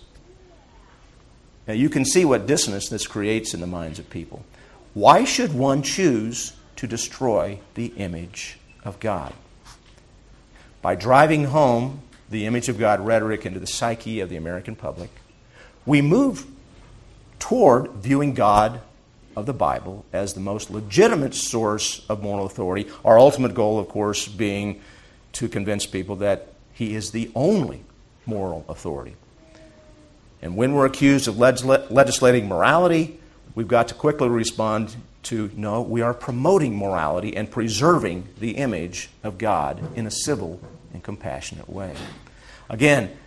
Now, 1.67 1.73
you 1.73 1.89
can 1.89 2.05
see 2.05 2.25
what 2.25 2.45
dissonance 2.45 2.89
this 2.89 3.07
creates 3.07 3.53
in 3.53 3.61
the 3.61 3.67
minds 3.67 3.97
of 3.99 4.09
people. 4.09 4.45
Why 4.93 5.23
should 5.23 5.53
one 5.53 5.81
choose 5.81 6.53
to 6.77 6.87
destroy 6.87 7.59
the 7.73 7.87
image 7.97 8.59
of 8.83 8.99
God? 8.99 9.33
By 10.81 10.95
driving 10.95 11.45
home 11.45 12.01
the 12.29 12.45
image 12.45 12.69
of 12.69 12.77
God 12.77 12.99
rhetoric 12.99 13.45
into 13.45 13.59
the 13.59 13.67
psyche 13.67 14.19
of 14.19 14.29
the 14.29 14.35
American 14.35 14.75
public, 14.75 15.09
we 15.85 16.01
move 16.01 16.45
toward 17.39 17.91
viewing 17.93 18.33
God 18.33 18.81
of 19.35 19.45
the 19.45 19.53
Bible 19.53 20.05
as 20.13 20.33
the 20.33 20.39
most 20.39 20.69
legitimate 20.69 21.33
source 21.33 22.05
of 22.07 22.23
moral 22.23 22.45
authority. 22.45 22.89
Our 23.03 23.19
ultimate 23.19 23.53
goal, 23.53 23.79
of 23.79 23.89
course, 23.89 24.27
being 24.27 24.81
to 25.33 25.49
convince 25.49 25.85
people 25.85 26.15
that 26.17 26.53
He 26.73 26.95
is 26.95 27.11
the 27.11 27.31
only 27.35 27.83
moral 28.25 28.65
authority. 28.69 29.15
And 30.41 30.55
when 30.55 30.73
we're 30.73 30.85
accused 30.85 31.27
of 31.27 31.39
legislating 31.39 32.47
morality, 32.47 33.19
we've 33.55 33.67
got 33.67 33.87
to 33.87 33.93
quickly 33.93 34.29
respond 34.29 34.95
to 35.23 35.49
no, 35.55 35.81
we 35.81 36.01
are 36.01 36.13
promoting 36.13 36.77
morality 36.77 37.35
and 37.35 37.49
preserving 37.49 38.27
the 38.39 38.51
image 38.51 39.09
of 39.23 39.37
God 39.39 39.81
in 39.97 40.05
a 40.05 40.11
civil 40.11 40.59
and 40.93 41.03
compassionate 41.03 41.67
way. 41.67 41.95
Again, 42.69 43.17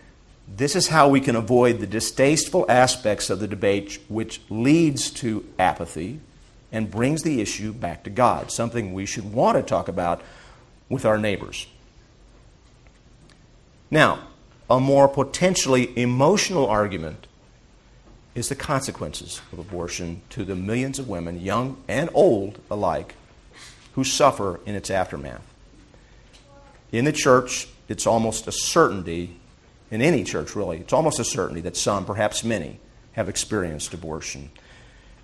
this 0.46 0.76
is 0.76 0.88
how 0.88 1.08
we 1.08 1.20
can 1.20 1.34
avoid 1.34 1.80
the 1.80 1.86
distasteful 1.86 2.64
aspects 2.68 3.30
of 3.30 3.40
the 3.40 3.48
debate 3.48 4.00
which 4.08 4.40
leads 4.48 5.10
to 5.10 5.44
apathy 5.58 6.20
and 6.70 6.90
brings 6.90 7.22
the 7.22 7.40
issue 7.40 7.72
back 7.72 8.04
to 8.04 8.10
God, 8.10 8.52
something 8.52 8.92
we 8.92 9.06
should 9.06 9.32
want 9.32 9.56
to 9.56 9.62
talk 9.62 9.88
about 9.88 10.22
with 10.88 11.04
our 11.04 11.18
neighbors. 11.18 11.66
Now, 13.90 14.27
a 14.70 14.78
more 14.78 15.08
potentially 15.08 15.96
emotional 15.98 16.66
argument 16.66 17.26
is 18.34 18.48
the 18.48 18.54
consequences 18.54 19.40
of 19.52 19.58
abortion 19.58 20.22
to 20.30 20.44
the 20.44 20.54
millions 20.54 20.98
of 20.98 21.08
women, 21.08 21.40
young 21.40 21.76
and 21.88 22.10
old 22.14 22.58
alike, 22.70 23.14
who 23.94 24.04
suffer 24.04 24.60
in 24.64 24.74
its 24.74 24.90
aftermath. 24.90 25.42
In 26.92 27.04
the 27.04 27.12
church, 27.12 27.68
it's 27.88 28.06
almost 28.06 28.46
a 28.46 28.52
certainty 28.52 29.36
in 29.90 30.02
any 30.02 30.22
church, 30.22 30.54
really, 30.54 30.78
it's 30.78 30.92
almost 30.92 31.18
a 31.18 31.24
certainty 31.24 31.62
that 31.62 31.76
some, 31.76 32.04
perhaps 32.04 32.44
many, 32.44 32.78
have 33.12 33.28
experienced 33.28 33.94
abortion. 33.94 34.50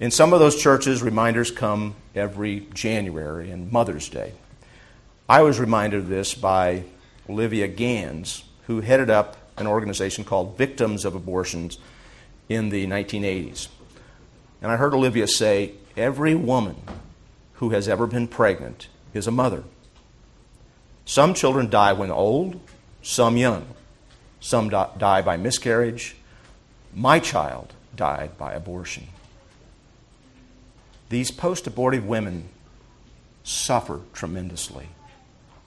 In 0.00 0.10
some 0.10 0.32
of 0.32 0.40
those 0.40 0.60
churches, 0.60 1.02
reminders 1.02 1.50
come 1.50 1.94
every 2.14 2.66
January 2.72 3.50
and 3.50 3.70
Mother's 3.70 4.08
Day. 4.08 4.32
I 5.28 5.42
was 5.42 5.60
reminded 5.60 6.00
of 6.00 6.08
this 6.08 6.34
by 6.34 6.84
Olivia 7.28 7.68
Gans, 7.68 8.44
who 8.66 8.80
headed 8.80 9.10
up 9.10 9.36
an 9.56 9.66
organization 9.66 10.24
called 10.24 10.56
Victims 10.56 11.04
of 11.04 11.14
Abortions 11.14 11.78
in 12.48 12.70
the 12.70 12.86
1980s. 12.86 13.68
And 14.62 14.70
I 14.70 14.76
heard 14.76 14.94
Olivia 14.94 15.26
say, 15.26 15.72
Every 15.96 16.34
woman 16.34 16.76
who 17.54 17.70
has 17.70 17.88
ever 17.88 18.06
been 18.06 18.26
pregnant 18.26 18.88
is 19.12 19.26
a 19.26 19.30
mother. 19.30 19.62
Some 21.04 21.34
children 21.34 21.70
die 21.70 21.92
when 21.92 22.10
old, 22.10 22.60
some 23.02 23.36
young. 23.36 23.66
Some 24.40 24.68
die 24.68 25.22
by 25.22 25.36
miscarriage. 25.36 26.16
My 26.94 27.18
child 27.18 27.72
died 27.94 28.36
by 28.36 28.52
abortion. 28.54 29.08
These 31.08 31.30
post 31.30 31.66
abortive 31.66 32.06
women 32.06 32.48
suffer 33.42 34.00
tremendously 34.12 34.88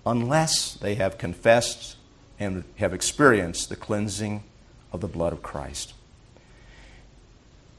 unless 0.06 0.74
they 0.74 0.96
have 0.96 1.18
confessed 1.18 1.97
and 2.40 2.64
have 2.78 2.94
experienced 2.94 3.70
the 3.70 3.76
cleansing 3.76 4.44
of 4.92 5.02
the 5.02 5.08
blood 5.08 5.34
of 5.34 5.42
Christ. 5.42 5.94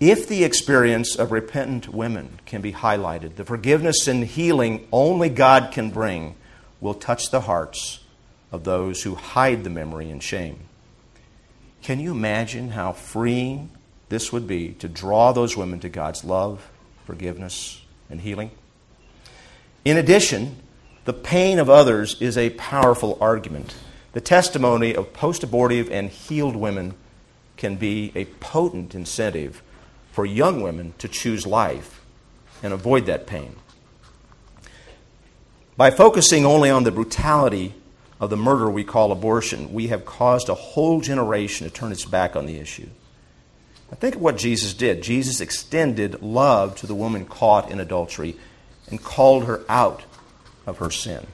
If 0.01 0.29
the 0.29 0.45
experience 0.45 1.17
of 1.17 1.33
repentant 1.33 1.89
women 1.93 2.39
can 2.47 2.61
be 2.61 2.73
highlighted, 2.73 3.35
the 3.35 3.45
forgiveness 3.45 4.07
and 4.07 4.25
healing 4.25 4.87
only 4.93 5.29
God 5.29 5.73
can 5.73 5.91
bring 5.91 6.37
will 6.81 6.95
touch 6.95 7.31
the 7.31 7.41
hearts 7.43 8.01
of 8.53 8.65
those 8.65 9.03
who 9.03 9.17
hide 9.17 9.65
the 9.65 9.71
memory 9.71 10.09
in 10.09 10.21
shame. 10.21 10.61
Can 11.83 11.99
you 11.99 12.13
imagine 12.13 12.71
how 12.71 12.93
freeing 12.93 13.71
this 14.09 14.33
would 14.33 14.47
be 14.47 14.71
to 14.75 14.89
draw 14.89 15.33
those 15.33 15.57
women 15.57 15.81
to 15.81 15.89
God's 15.89 16.25
love, 16.25 16.71
forgiveness, 17.05 17.83
and 18.09 18.21
healing? 18.21 18.51
In 19.85 19.97
addition, 19.97 20.57
the 21.07 21.13
pain 21.13 21.59
of 21.59 21.69
others 21.69 22.21
is 22.21 22.39
a 22.39 22.51
powerful 22.51 23.19
argument. 23.21 23.75
The 24.13 24.21
testimony 24.21 24.95
of 24.95 25.13
post 25.13 25.43
abortive 25.43 25.91
and 25.91 26.11
healed 26.11 26.57
women 26.57 26.95
can 27.57 27.77
be 27.77 28.13
a 28.15 28.25
potent 28.25 28.95
incentive 28.95 29.63
for 30.13 30.25
young 30.25 30.63
women 30.63 30.95
to 30.99 31.09
choose 31.09 31.47
life 31.47 32.05
and 32.63 32.73
avoid 32.73 33.07
that 33.07 33.27
pain. 33.27 33.57
By 35.77 35.91
focusing 35.91 36.45
only 36.45 36.71
on 36.71 36.85
the 36.85 36.91
brutality 36.91 37.75
of 38.21 38.31
the 38.31 38.37
murder 38.37 38.69
we 38.69 38.83
call 38.83 39.13
abortion, 39.13 39.73
we 39.73 39.89
have 39.89 40.05
caused 40.05 40.49
a 40.49 40.55
whole 40.55 41.01
generation 41.01 41.69
to 41.69 41.73
turn 41.73 41.93
its 41.93 42.05
back 42.05 42.35
on 42.35 42.47
the 42.47 42.59
issue. 42.59 42.89
I 43.93 43.95
think 43.95 44.17
of 44.17 44.21
what 44.21 44.37
Jesus 44.37 44.75
did. 44.75 45.03
Jesus 45.03 45.41
extended 45.41 46.21
love 46.21 46.77
to 46.77 46.87
the 46.87 46.95
woman 46.95 47.25
caught 47.27 47.71
in 47.71 47.79
adultery 47.79 48.37
and 48.89 49.03
called 49.03 49.45
her 49.45 49.63
out 49.69 50.03
of 50.67 50.79
her 50.79 50.91
sin. 50.91 51.27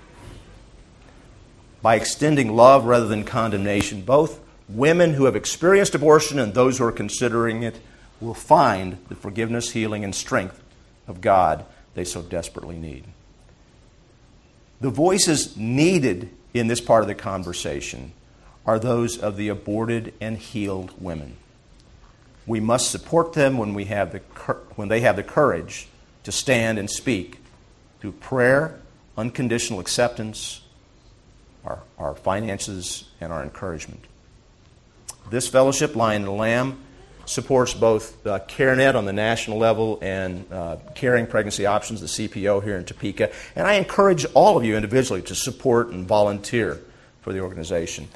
By 1.85 1.97
extending 1.97 2.57
love 2.57 2.87
rather 2.87 3.07
than 3.07 3.25
condemnation, 3.25 4.01
both 4.01 4.40
women 4.70 5.12
who 5.12 5.27
have 5.27 5.37
experienced 5.37 5.94
abortion 5.94 6.38
and 6.38 6.55
those 6.55 6.79
who 6.79 6.85
are 6.85 6.90
considering 6.90 7.62
it 7.62 7.79
will 8.23 8.33
find 8.33 8.97
the 9.11 9.14
forgiveness, 9.14 9.73
healing, 9.73 10.03
and 10.03 10.14
strength 10.14 10.62
of 11.07 11.20
God 11.20 11.66
they 11.92 12.05
so 12.05 12.23
desperately 12.23 12.79
need. 12.79 13.05
The 14.81 14.88
voices 14.88 15.59
needed 15.59 16.31
in 16.55 16.68
this 16.68 16.81
part 16.81 17.03
of 17.03 17.09
the 17.09 17.14
conversation 17.14 18.12
are 18.64 18.79
those 18.79 19.18
of 19.18 19.37
the 19.37 19.51
aborted 19.51 20.14
and 20.23 20.38
healed 20.38 20.94
women. 20.99 21.37
We 22.47 22.61
must 22.61 22.90
support 22.90 23.35
them 23.35 23.59
when, 23.59 23.75
we 23.75 23.85
have 23.85 24.12
the, 24.12 24.20
when 24.77 24.88
they 24.88 25.01
have 25.01 25.16
the 25.16 25.23
courage 25.23 25.87
to 26.23 26.33
stand 26.33 26.79
and 26.79 26.88
speak 26.88 27.40
through 28.01 28.12
prayer, 28.12 28.81
unconditional 29.18 29.81
acceptance, 29.81 30.62
our, 31.64 31.81
our 31.98 32.14
finances, 32.14 33.05
and 33.20 33.33
our 33.33 33.42
encouragement. 33.42 34.05
This 35.31 35.48
fellowship, 35.48 35.96
Lion 35.96 36.22
and 36.22 36.37
Lamb, 36.37 36.79
supports 37.27 37.72
both 37.72 38.27
uh, 38.27 38.38
CareNet 38.40 38.94
on 38.94 39.05
the 39.05 39.12
national 39.12 39.59
level 39.59 39.98
and 40.03 40.50
uh, 40.53 40.77
Caring 40.94 41.27
Pregnancy 41.27 41.66
Options, 41.66 42.00
the 42.00 42.07
CPO 42.07 42.62
here 42.62 42.77
in 42.77 42.85
Topeka. 42.85 43.31
And 43.57 43.66
I 43.66 43.74
encourage 43.74 44.27
all 44.35 44.57
of 44.57 44.64
you 44.64 44.77
individually 44.77 45.22
to 45.22 45.35
support 45.35 45.88
and 45.88 46.07
volunteer 46.07 46.81
for 47.22 47.33
the 47.33 47.40
organization. 47.40 48.09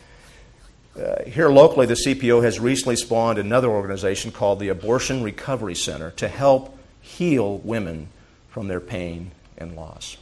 uh, 0.97 1.25
here 1.25 1.49
locally, 1.49 1.87
the 1.87 1.95
CPO 1.95 2.43
has 2.43 2.61
recently 2.61 2.97
spawned 2.97 3.39
another 3.39 3.69
organization 3.69 4.31
called 4.31 4.61
the 4.61 4.69
Abortion 4.69 5.23
Recovery 5.23 5.75
Center 5.75 6.11
to 6.13 6.29
help 6.29 6.77
heal 7.01 7.59
women 7.59 8.09
from 8.51 8.69
their 8.69 8.81
pain 8.81 9.31
and 9.57 9.75
loss. 9.75 10.19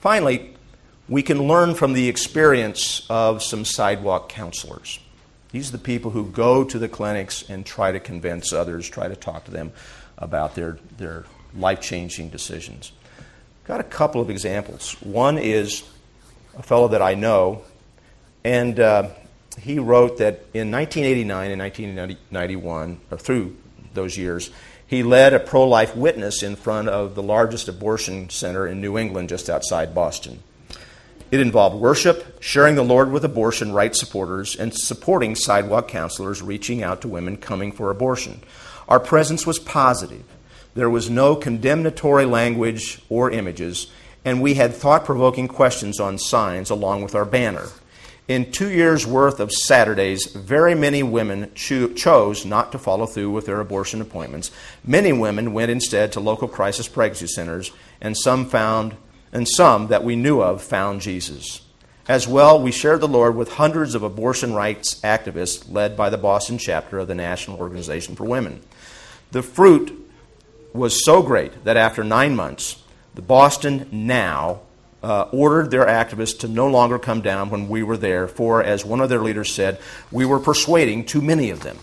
Finally, 0.00 0.55
we 1.08 1.22
can 1.22 1.46
learn 1.46 1.74
from 1.74 1.92
the 1.92 2.08
experience 2.08 3.06
of 3.08 3.42
some 3.42 3.64
sidewalk 3.64 4.28
counselors. 4.28 4.98
These 5.52 5.68
are 5.68 5.72
the 5.72 5.78
people 5.78 6.10
who 6.10 6.26
go 6.26 6.64
to 6.64 6.78
the 6.78 6.88
clinics 6.88 7.48
and 7.48 7.64
try 7.64 7.92
to 7.92 8.00
convince 8.00 8.52
others, 8.52 8.88
try 8.88 9.08
to 9.08 9.16
talk 9.16 9.44
to 9.44 9.50
them 9.50 9.72
about 10.18 10.54
their, 10.54 10.78
their 10.98 11.24
life 11.56 11.80
changing 11.80 12.30
decisions. 12.30 12.92
Got 13.64 13.80
a 13.80 13.84
couple 13.84 14.20
of 14.20 14.30
examples. 14.30 14.94
One 15.00 15.38
is 15.38 15.84
a 16.58 16.62
fellow 16.62 16.88
that 16.88 17.02
I 17.02 17.14
know, 17.14 17.62
and 18.44 18.78
uh, 18.80 19.10
he 19.60 19.78
wrote 19.78 20.18
that 20.18 20.44
in 20.52 20.70
1989 20.70 21.50
and 21.52 21.60
1991, 21.60 23.00
or 23.10 23.18
through 23.18 23.56
those 23.94 24.16
years, 24.16 24.50
he 24.86 25.02
led 25.02 25.34
a 25.34 25.40
pro 25.40 25.66
life 25.66 25.96
witness 25.96 26.42
in 26.42 26.56
front 26.56 26.88
of 26.88 27.14
the 27.14 27.22
largest 27.22 27.68
abortion 27.68 28.30
center 28.30 28.66
in 28.66 28.80
New 28.80 28.98
England, 28.98 29.28
just 29.28 29.48
outside 29.48 29.94
Boston. 29.94 30.42
It 31.30 31.40
involved 31.40 31.76
worship, 31.76 32.40
sharing 32.40 32.76
the 32.76 32.84
Lord 32.84 33.10
with 33.10 33.24
abortion 33.24 33.72
rights 33.72 33.98
supporters, 33.98 34.54
and 34.54 34.72
supporting 34.72 35.34
sidewalk 35.34 35.88
counselors 35.88 36.42
reaching 36.42 36.82
out 36.82 37.00
to 37.02 37.08
women 37.08 37.36
coming 37.36 37.72
for 37.72 37.90
abortion. 37.90 38.42
Our 38.88 39.00
presence 39.00 39.46
was 39.46 39.58
positive. 39.58 40.24
There 40.74 40.90
was 40.90 41.10
no 41.10 41.34
condemnatory 41.34 42.26
language 42.26 43.00
or 43.08 43.30
images, 43.30 43.88
and 44.24 44.40
we 44.40 44.54
had 44.54 44.74
thought 44.74 45.04
provoking 45.04 45.48
questions 45.48 45.98
on 45.98 46.18
signs 46.18 46.70
along 46.70 47.02
with 47.02 47.14
our 47.14 47.24
banner. 47.24 47.68
In 48.28 48.50
two 48.50 48.68
years' 48.70 49.06
worth 49.06 49.38
of 49.38 49.52
Saturdays, 49.52 50.26
very 50.26 50.74
many 50.74 51.02
women 51.02 51.50
cho- 51.54 51.92
chose 51.92 52.44
not 52.44 52.72
to 52.72 52.78
follow 52.78 53.06
through 53.06 53.30
with 53.30 53.46
their 53.46 53.60
abortion 53.60 54.00
appointments. 54.00 54.50
Many 54.84 55.12
women 55.12 55.52
went 55.52 55.70
instead 55.70 56.12
to 56.12 56.20
local 56.20 56.48
crisis 56.48 56.88
pregnancy 56.88 57.28
centers, 57.28 57.70
and 58.00 58.16
some 58.16 58.48
found, 58.48 58.96
and 59.36 59.46
some 59.46 59.88
that 59.88 60.02
we 60.02 60.16
knew 60.16 60.40
of 60.40 60.62
found 60.62 61.02
Jesus. 61.02 61.60
As 62.08 62.26
well, 62.26 62.58
we 62.58 62.72
shared 62.72 63.02
the 63.02 63.06
Lord 63.06 63.36
with 63.36 63.52
hundreds 63.52 63.94
of 63.94 64.02
abortion 64.02 64.54
rights 64.54 64.98
activists 65.02 65.70
led 65.70 65.94
by 65.94 66.08
the 66.08 66.16
Boston 66.16 66.56
chapter 66.56 66.98
of 66.98 67.06
the 67.06 67.14
National 67.14 67.58
Organization 67.58 68.16
for 68.16 68.24
Women. 68.24 68.62
The 69.32 69.42
fruit 69.42 70.10
was 70.72 71.04
so 71.04 71.22
great 71.22 71.64
that 71.64 71.76
after 71.76 72.02
nine 72.02 72.34
months, 72.34 72.82
the 73.14 73.20
Boston 73.20 73.86
NOW 73.92 74.62
uh, 75.02 75.28
ordered 75.32 75.70
their 75.70 75.84
activists 75.84 76.38
to 76.38 76.48
no 76.48 76.68
longer 76.68 76.98
come 76.98 77.20
down 77.20 77.50
when 77.50 77.68
we 77.68 77.82
were 77.82 77.98
there, 77.98 78.26
for, 78.28 78.62
as 78.62 78.86
one 78.86 79.02
of 79.02 79.10
their 79.10 79.20
leaders 79.20 79.52
said, 79.52 79.78
we 80.10 80.24
were 80.24 80.40
persuading 80.40 81.04
too 81.04 81.20
many 81.20 81.50
of 81.50 81.62
them. 81.62 81.76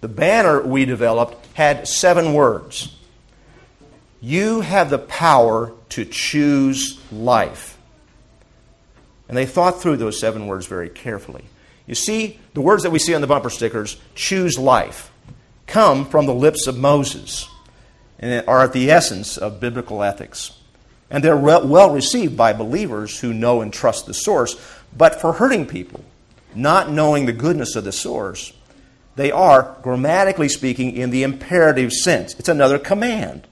The 0.00 0.08
banner 0.08 0.62
we 0.62 0.84
developed 0.84 1.44
had 1.54 1.88
seven 1.88 2.34
words 2.34 2.95
You 4.20 4.60
have 4.62 4.90
the 4.90 4.98
power 4.98 5.72
to 5.90 6.04
choose 6.04 7.00
life. 7.12 7.78
And 9.28 9.36
they 9.36 9.46
thought 9.46 9.80
through 9.80 9.96
those 9.96 10.18
seven 10.18 10.46
words 10.46 10.66
very 10.66 10.88
carefully. 10.88 11.44
You 11.86 11.94
see, 11.94 12.38
the 12.54 12.60
words 12.60 12.82
that 12.82 12.90
we 12.90 12.98
see 12.98 13.14
on 13.14 13.20
the 13.20 13.26
bumper 13.26 13.50
stickers, 13.50 13.96
choose 14.14 14.58
life, 14.58 15.10
come 15.66 16.06
from 16.06 16.26
the 16.26 16.34
lips 16.34 16.66
of 16.66 16.76
Moses 16.76 17.48
and 18.18 18.46
are 18.48 18.62
at 18.62 18.72
the 18.72 18.90
essence 18.90 19.36
of 19.36 19.60
biblical 19.60 20.02
ethics. 20.02 20.56
And 21.10 21.22
they're 21.22 21.36
well 21.36 21.90
received 21.90 22.36
by 22.36 22.52
believers 22.52 23.20
who 23.20 23.32
know 23.32 23.60
and 23.60 23.72
trust 23.72 24.06
the 24.06 24.14
source. 24.14 24.56
But 24.96 25.20
for 25.20 25.34
hurting 25.34 25.66
people, 25.66 26.04
not 26.54 26.90
knowing 26.90 27.26
the 27.26 27.32
goodness 27.32 27.76
of 27.76 27.84
the 27.84 27.92
source, 27.92 28.52
they 29.14 29.30
are, 29.30 29.76
grammatically 29.82 30.48
speaking, 30.48 30.96
in 30.96 31.10
the 31.10 31.22
imperative 31.22 31.92
sense. 31.92 32.34
It's 32.38 32.48
another 32.48 32.78
command. 32.78 33.46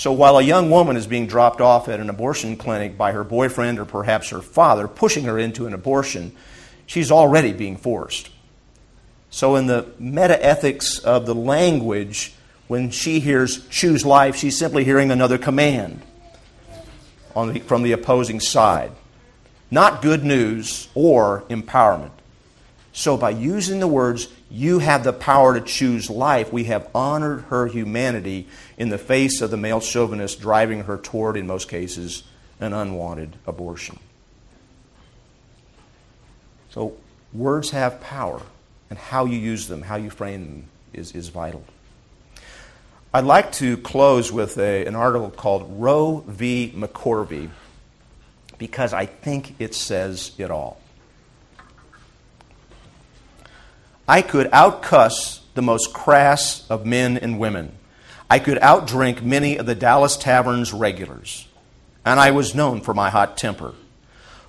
So 0.00 0.12
while 0.12 0.38
a 0.38 0.42
young 0.42 0.70
woman 0.70 0.96
is 0.96 1.06
being 1.06 1.26
dropped 1.26 1.60
off 1.60 1.86
at 1.86 2.00
an 2.00 2.08
abortion 2.08 2.56
clinic 2.56 2.96
by 2.96 3.12
her 3.12 3.22
boyfriend 3.22 3.78
or 3.78 3.84
perhaps 3.84 4.30
her 4.30 4.40
father, 4.40 4.88
pushing 4.88 5.24
her 5.24 5.38
into 5.38 5.66
an 5.66 5.74
abortion, 5.74 6.34
she's 6.86 7.10
already 7.10 7.52
being 7.52 7.76
forced. 7.76 8.30
So, 9.28 9.56
in 9.56 9.66
the 9.66 9.92
meta 9.98 10.42
ethics 10.42 11.00
of 11.00 11.26
the 11.26 11.34
language, 11.34 12.32
when 12.66 12.88
she 12.88 13.20
hears 13.20 13.68
choose 13.68 14.06
life, 14.06 14.36
she's 14.36 14.58
simply 14.58 14.84
hearing 14.84 15.10
another 15.10 15.36
command 15.36 16.00
the, 17.34 17.60
from 17.66 17.82
the 17.82 17.92
opposing 17.92 18.40
side. 18.40 18.92
Not 19.70 20.00
good 20.00 20.24
news 20.24 20.88
or 20.94 21.44
empowerment. 21.50 22.12
So, 22.94 23.18
by 23.18 23.30
using 23.32 23.80
the 23.80 23.86
words, 23.86 24.28
you 24.50 24.80
have 24.80 25.04
the 25.04 25.12
power 25.12 25.54
to 25.54 25.60
choose 25.60 26.10
life, 26.10 26.52
we 26.52 26.64
have 26.64 26.88
honored 26.94 27.42
her 27.44 27.68
humanity 27.68 28.48
in 28.76 28.88
the 28.88 28.98
face 28.98 29.40
of 29.40 29.50
the 29.50 29.56
male 29.56 29.80
chauvinist 29.80 30.40
driving 30.40 30.84
her 30.84 30.96
toward, 30.96 31.36
in 31.36 31.46
most 31.46 31.68
cases, 31.68 32.24
an 32.58 32.72
unwanted 32.72 33.36
abortion. 33.46 33.98
So, 36.70 36.96
words 37.32 37.70
have 37.70 38.00
power, 38.00 38.42
and 38.90 38.98
how 38.98 39.24
you 39.24 39.38
use 39.38 39.68
them, 39.68 39.82
how 39.82 39.96
you 39.96 40.10
frame 40.10 40.44
them, 40.44 40.64
is, 40.92 41.12
is 41.12 41.28
vital. 41.28 41.64
I'd 43.14 43.24
like 43.24 43.52
to 43.52 43.76
close 43.76 44.30
with 44.30 44.58
a, 44.58 44.86
an 44.86 44.94
article 44.94 45.30
called 45.30 45.80
Roe 45.80 46.24
v. 46.26 46.72
McCorvey 46.76 47.50
because 48.58 48.92
I 48.92 49.06
think 49.06 49.56
it 49.58 49.74
says 49.74 50.32
it 50.38 50.50
all. 50.50 50.80
I 54.10 54.22
could 54.22 54.50
outcuss 54.50 55.38
the 55.54 55.62
most 55.62 55.94
crass 55.94 56.68
of 56.68 56.84
men 56.84 57.16
and 57.16 57.38
women. 57.38 57.70
I 58.28 58.40
could 58.40 58.58
outdrink 58.58 59.22
many 59.22 59.56
of 59.56 59.66
the 59.66 59.76
Dallas 59.76 60.16
Tavern's 60.16 60.72
regulars. 60.72 61.46
And 62.04 62.18
I 62.18 62.32
was 62.32 62.52
known 62.52 62.80
for 62.80 62.92
my 62.92 63.08
hot 63.08 63.36
temper. 63.36 63.72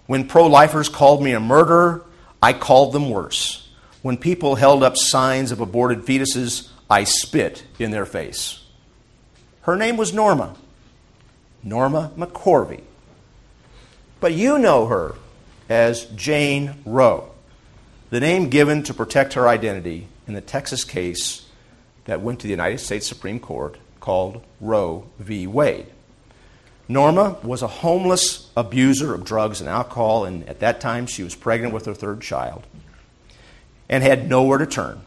When 0.07 0.27
pro 0.27 0.47
lifers 0.47 0.89
called 0.89 1.21
me 1.21 1.33
a 1.33 1.39
murderer, 1.39 2.03
I 2.41 2.53
called 2.53 2.91
them 2.91 3.11
worse. 3.11 3.69
When 4.01 4.17
people 4.17 4.55
held 4.55 4.81
up 4.81 4.97
signs 4.97 5.51
of 5.51 5.59
aborted 5.61 6.07
fetuses, 6.07 6.69
I 6.89 7.03
spit 7.03 7.63
in 7.77 7.91
their 7.91 8.07
face. 8.07 8.63
Her 9.61 9.75
name 9.75 9.95
was 9.95 10.11
Norma. 10.11 10.55
Norma 11.61 12.11
McCorvey. 12.17 12.81
But 14.19 14.33
you 14.33 14.57
know 14.57 14.87
her 14.87 15.13
as 15.69 16.05
Jane 16.05 16.81
Roe, 16.83 17.30
the 18.11 18.19
name 18.19 18.49
given 18.49 18.83
to 18.83 18.93
protect 18.93 19.33
her 19.33 19.47
identity 19.47 20.07
in 20.27 20.33
the 20.33 20.41
Texas 20.41 20.83
case 20.83 21.47
that 22.05 22.21
went 22.21 22.39
to 22.41 22.43
the 22.43 22.51
United 22.51 22.79
States 22.79 23.07
Supreme 23.07 23.39
Court 23.39 23.77
called 23.99 24.43
Roe 24.59 25.07
v. 25.17 25.47
Wade. 25.47 25.87
Norma 26.89 27.37
was 27.41 27.61
a 27.61 27.67
homeless 27.67 28.51
abuser 28.57 29.13
of 29.13 29.23
drugs 29.23 29.61
and 29.61 29.69
alcohol, 29.69 30.25
and 30.25 30.47
at 30.49 30.59
that 30.59 30.81
time 30.81 31.07
she 31.07 31.23
was 31.23 31.35
pregnant 31.35 31.73
with 31.73 31.85
her 31.85 31.93
third 31.93 32.21
child 32.21 32.67
and 33.87 34.03
had 34.03 34.29
nowhere 34.29 34.57
to 34.57 34.65
turn. 34.65 35.01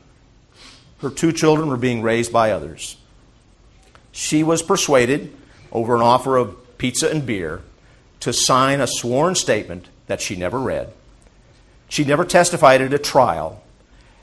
Her 0.98 1.10
two 1.10 1.32
children 1.32 1.68
were 1.68 1.76
being 1.76 2.00
raised 2.00 2.32
by 2.32 2.52
others. 2.52 2.96
She 4.12 4.42
was 4.42 4.62
persuaded, 4.62 5.34
over 5.70 5.94
an 5.94 6.00
offer 6.00 6.38
of 6.38 6.78
pizza 6.78 7.10
and 7.10 7.26
beer, 7.26 7.60
to 8.20 8.32
sign 8.32 8.80
a 8.80 8.86
sworn 8.86 9.34
statement 9.34 9.88
that 10.06 10.22
she 10.22 10.36
never 10.36 10.58
read. 10.58 10.90
She 11.94 12.02
never 12.02 12.24
testified 12.24 12.82
at 12.82 12.92
a 12.92 12.98
trial, 12.98 13.62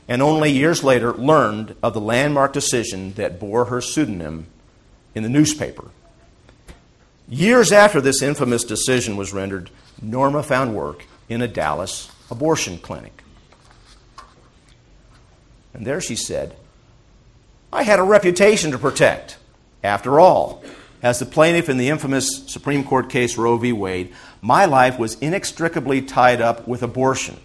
and 0.06 0.22
only 0.22 0.52
years 0.52 0.84
later 0.84 1.14
learned 1.14 1.74
of 1.82 1.94
the 1.94 2.02
landmark 2.02 2.52
decision 2.52 3.14
that 3.14 3.40
bore 3.40 3.64
her 3.64 3.80
pseudonym 3.80 4.48
in 5.16 5.24
the 5.24 5.30
newspaper. 5.30 5.86
Years 7.30 7.72
after 7.72 8.02
this 8.02 8.22
infamous 8.22 8.66
decision 8.66 9.16
was 9.16 9.32
rendered, 9.32 9.70
Norma 10.02 10.44
found 10.44 10.76
work 10.76 11.06
in 11.30 11.42
a 11.42 11.48
Dallas 11.48 12.12
abortion 12.30 12.78
clinic. 12.78 13.24
And 15.74 15.88
there 15.88 16.02
she 16.02 16.18
said, 16.18 16.58
I 17.72 17.84
had 17.84 18.00
a 18.00 18.04
reputation 18.04 18.72
to 18.72 18.78
protect. 18.78 19.38
After 19.82 20.20
all, 20.20 20.62
as 21.02 21.20
the 21.20 21.26
plaintiff 21.26 21.70
in 21.70 21.78
the 21.78 21.88
infamous 21.88 22.44
Supreme 22.48 22.84
Court 22.84 23.10
case 23.10 23.38
Roe 23.38 23.56
v. 23.56 23.72
Wade, 23.72 24.14
my 24.42 24.66
life 24.66 25.00
was 25.00 25.18
inextricably 25.20 26.02
tied 26.02 26.42
up 26.42 26.68
with 26.68 26.84
abortion. 26.84 27.40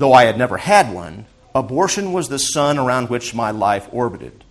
Though 0.00 0.14
I 0.14 0.24
had 0.24 0.38
never 0.38 0.56
had 0.56 0.94
one, 0.94 1.26
abortion 1.54 2.14
was 2.14 2.30
the 2.30 2.38
sun 2.38 2.78
around 2.78 3.10
which 3.10 3.34
my 3.34 3.50
life 3.50 3.86
orbited. 3.92 4.44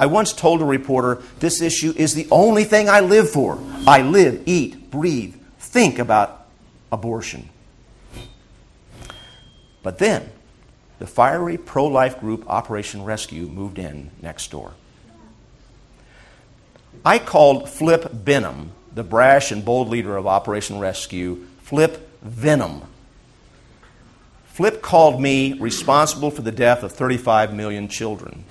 I 0.00 0.06
once 0.06 0.32
told 0.32 0.62
a 0.62 0.64
reporter, 0.64 1.22
This 1.38 1.60
issue 1.60 1.92
is 1.94 2.14
the 2.14 2.26
only 2.30 2.64
thing 2.64 2.88
I 2.88 3.00
live 3.00 3.28
for. 3.28 3.58
I 3.86 4.00
live, 4.00 4.42
eat, 4.46 4.90
breathe, 4.90 5.34
think 5.58 5.98
about 5.98 6.46
abortion. 6.90 7.50
But 9.82 9.98
then, 9.98 10.30
the 10.98 11.06
fiery 11.06 11.58
pro 11.58 11.84
life 11.84 12.18
group 12.18 12.48
Operation 12.48 13.04
Rescue 13.04 13.48
moved 13.48 13.78
in 13.78 14.10
next 14.22 14.50
door. 14.50 14.72
I 17.04 17.18
called 17.18 17.68
Flip 17.68 18.08
Benham, 18.24 18.72
the 18.94 19.04
brash 19.04 19.52
and 19.52 19.62
bold 19.62 19.90
leader 19.90 20.16
of 20.16 20.26
Operation 20.26 20.78
Rescue, 20.78 21.44
Flip 21.60 22.08
Venom. 22.22 22.80
Flip 24.56 24.80
called 24.80 25.20
me 25.20 25.52
responsible 25.52 26.30
for 26.30 26.40
the 26.40 26.50
death 26.50 26.82
of 26.82 26.90
35 26.90 27.52
million 27.52 27.88
children. 27.88 28.46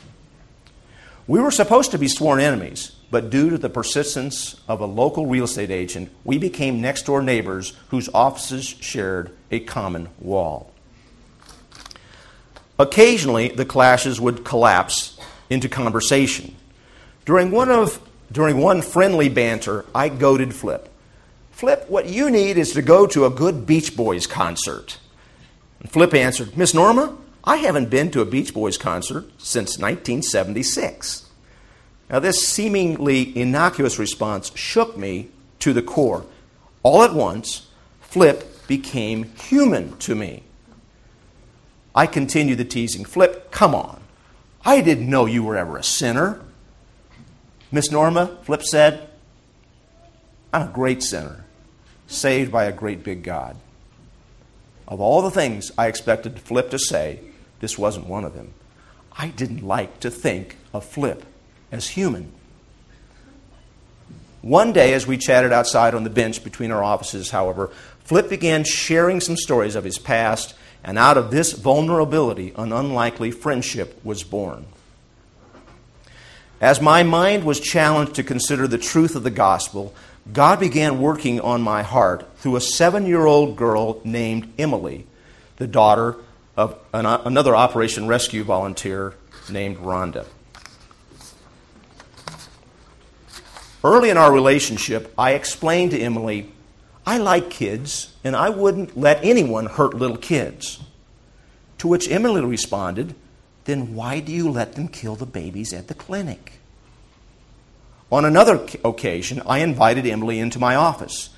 We 1.26 1.40
were 1.40 1.50
supposed 1.50 1.90
to 1.90 1.98
be 1.98 2.08
sworn 2.08 2.40
enemies, 2.40 2.92
but 3.10 3.32
due 3.32 3.50
to 3.50 3.58
the 3.58 3.72
persistence 3.72 4.62
of 4.68 4.82
a 4.82 4.86
local 4.86 5.26
real 5.26 5.46
estate 5.46 5.72
agent, 5.72 6.12
we 6.24 6.38
became 6.38 6.80
next 6.80 7.08
door 7.08 7.24
neighbors 7.24 7.74
whose 7.90 8.08
offices 8.14 8.68
shared 8.68 9.36
a 9.50 9.62
common 9.62 10.10
wall. 10.20 10.72
Occasionally, 12.78 13.48
the 13.48 13.66
clashes 13.66 14.22
would 14.22 14.46
collapse 14.46 15.20
into 15.50 15.68
conversation. 15.68 16.56
During 17.26 17.50
one, 17.50 17.72
of, 17.72 18.00
during 18.32 18.60
one 18.60 18.84
friendly 18.84 19.28
banter, 19.28 19.88
I 19.96 20.10
goaded 20.10 20.54
Flip. 20.54 20.88
Flip, 21.50 21.90
what 21.90 22.06
you 22.06 22.30
need 22.30 22.60
is 22.60 22.74
to 22.74 22.84
go 22.84 23.08
to 23.08 23.26
a 23.26 23.32
good 23.32 23.66
Beach 23.66 23.98
Boys 23.98 24.28
concert. 24.28 25.00
And 25.86 25.92
Flip 25.92 26.16
answered, 26.16 26.58
Miss 26.58 26.74
Norma, 26.74 27.16
I 27.44 27.58
haven't 27.58 27.92
been 27.92 28.10
to 28.10 28.22
a 28.22 28.26
Beach 28.26 28.56
Boys 28.56 28.76
concert 28.76 29.26
since 29.38 29.78
1976. 29.78 31.30
Now, 32.10 32.18
this 32.18 32.48
seemingly 32.48 33.38
innocuous 33.38 34.00
response 34.00 34.52
shook 34.56 34.98
me 34.98 35.30
to 35.60 35.74
the 35.74 35.84
core. 35.84 36.26
All 36.82 37.04
at 37.04 37.14
once, 37.14 37.68
Flip 38.02 38.66
became 38.66 39.26
human 39.36 39.96
to 39.98 40.16
me. 40.16 40.42
I 41.94 42.08
continued 42.08 42.58
the 42.58 42.66
teasing. 42.66 43.06
Flip, 43.06 43.52
come 43.52 43.76
on. 43.76 44.02
I 44.66 44.82
didn't 44.82 45.08
know 45.08 45.28
you 45.28 45.44
were 45.44 45.56
ever 45.56 45.78
a 45.78 45.84
sinner. 45.84 46.42
Miss 47.72 47.92
Norma, 47.92 48.40
Flip 48.42 48.64
said, 48.64 49.08
I'm 50.52 50.68
a 50.68 50.72
great 50.74 51.04
sinner, 51.04 51.46
saved 52.08 52.52
by 52.52 52.64
a 52.64 52.72
great 52.72 53.04
big 53.04 53.22
God. 53.22 53.56
Of 54.88 55.02
all 55.02 55.22
the 55.22 55.32
things 55.32 55.72
I 55.78 55.88
expected 55.88 56.40
Flip 56.40 56.70
to 56.70 56.80
say, 56.80 57.20
this 57.60 57.78
wasn't 57.78 58.08
one 58.08 58.24
of 58.24 58.34
them. 58.34 58.54
I 59.18 59.30
didn't 59.30 59.66
like 59.66 60.00
to 60.02 60.12
think 60.12 60.58
of 60.74 60.86
Flip 60.86 61.26
as 61.72 61.90
human. 61.90 62.32
One 64.42 64.74
day, 64.74 64.94
as 64.94 65.08
we 65.08 65.18
chatted 65.18 65.52
outside 65.52 65.96
on 65.96 66.04
the 66.04 66.10
bench 66.10 66.44
between 66.44 66.72
our 66.72 66.84
offices, 66.84 67.32
however, 67.32 67.72
Flip 68.04 68.30
began 68.30 68.64
sharing 68.64 69.20
some 69.20 69.38
stories 69.38 69.76
of 69.76 69.84
his 69.84 69.98
past, 69.98 70.54
and 70.84 71.00
out 71.00 71.18
of 71.18 71.32
this 71.32 71.54
vulnerability, 71.54 72.54
an 72.56 72.72
unlikely 72.72 73.32
friendship 73.32 74.00
was 74.04 74.24
born. 74.24 74.66
As 76.62 76.80
my 76.80 77.02
mind 77.02 77.44
was 77.44 77.60
challenged 77.60 78.14
to 78.16 78.24
consider 78.24 78.68
the 78.68 78.78
truth 78.78 79.16
of 79.16 79.24
the 79.24 79.32
gospel, 79.32 79.96
God 80.32 80.60
began 80.60 81.00
working 81.00 81.40
on 81.40 81.62
my 81.62 81.84
heart 81.84 82.28
through 82.38 82.56
a 82.56 82.62
seven 82.62 83.06
year 83.06 83.26
old 83.26 83.56
girl 83.56 84.02
named 84.04 84.54
Emily, 84.58 85.06
the 85.58 85.68
daughter 85.68 86.18
of 86.58 86.80
an, 86.94 87.06
another 87.06 87.56
Operation 87.56 88.08
Rescue 88.08 88.44
volunteer 88.44 89.14
named 89.50 89.78
Rhonda. 89.78 90.26
Early 93.84 94.10
in 94.10 94.18
our 94.18 94.32
relationship, 94.32 95.14
I 95.16 95.34
explained 95.34 95.92
to 95.92 96.00
Emily, 96.00 96.52
I 97.06 97.20
like 97.20 97.52
kids, 97.52 98.12
and 98.24 98.36
I 98.36 98.50
wouldn't 98.50 98.98
let 98.98 99.24
anyone 99.24 99.68
hurt 99.68 99.94
little 99.94 100.18
kids. 100.18 100.80
To 101.78 101.88
which 101.88 102.10
Emily 102.10 102.44
responded, 102.44 103.14
Then 103.66 103.94
why 103.94 104.22
do 104.22 104.32
you 104.32 104.50
let 104.50 104.74
them 104.74 104.88
kill 104.88 105.16
the 105.16 105.28
babies 105.28 105.72
at 105.72 105.88
the 105.88 105.94
clinic? 105.94 106.54
On 108.12 108.24
another 108.26 108.66
occasion, 108.84 109.42
I 109.46 109.60
invited 109.60 110.06
Emily 110.06 110.40
into 110.40 110.60
my 110.60 110.76
office. 110.76 111.30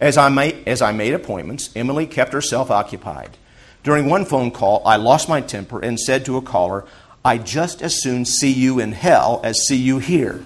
As 0.00 0.16
I, 0.16 0.28
made, 0.28 0.66
as 0.66 0.82
I 0.82 0.92
made 0.92 1.14
appointments, 1.14 1.70
Emily 1.76 2.06
kept 2.06 2.32
herself 2.32 2.70
occupied. 2.70 3.36
During 3.82 4.08
one 4.08 4.24
phone 4.24 4.50
call, 4.50 4.82
I 4.86 4.96
lost 4.96 5.28
my 5.28 5.40
temper 5.40 5.78
and 5.78 6.00
said 6.00 6.24
to 6.24 6.36
a 6.36 6.42
caller, 6.42 6.86
I 7.24 7.38
just 7.38 7.82
as 7.82 8.02
soon 8.02 8.24
see 8.24 8.52
you 8.52 8.80
in 8.80 8.92
hell 8.92 9.40
as 9.44 9.66
see 9.66 9.76
you 9.76 9.98
here. 9.98 10.44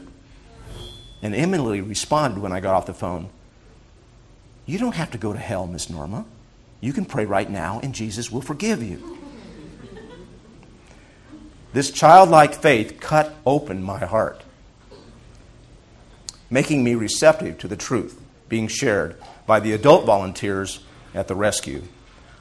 And 1.23 1.35
Emily 1.35 1.81
responded 1.81 2.41
when 2.41 2.53
I 2.53 2.61
got 2.61 2.75
off 2.75 2.87
the 2.87 2.95
phone 2.95 3.31
You 4.67 4.79
don't 4.79 4.95
have 4.95 5.11
to 5.13 5.19
go 5.19 5.33
to 5.33 5.39
hell, 5.39 5.67
Miss 5.67 5.89
Norma. 5.89 6.25
You 6.81 6.93
can 6.93 7.05
pray 7.05 7.25
right 7.25 7.51
now, 7.51 7.81
and 7.83 7.95
Jesus 7.95 8.31
will 8.31 8.43
forgive 8.43 8.83
you. 8.83 9.19
This 11.73 11.91
childlike 11.91 12.55
faith 12.55 12.99
cut 13.01 13.35
open 13.45 13.83
my 13.83 13.99
heart, 13.99 14.43
making 16.51 16.83
me 16.83 16.95
receptive 16.95 17.59
to 17.59 17.69
the 17.69 17.77
truth 17.77 18.21
being 18.49 18.69
shared 18.69 19.17
by 19.47 19.61
the 19.61 19.73
adult 19.73 20.07
volunteers 20.07 20.81
at 21.15 21.29
the 21.29 21.35
rescue. 21.35 21.83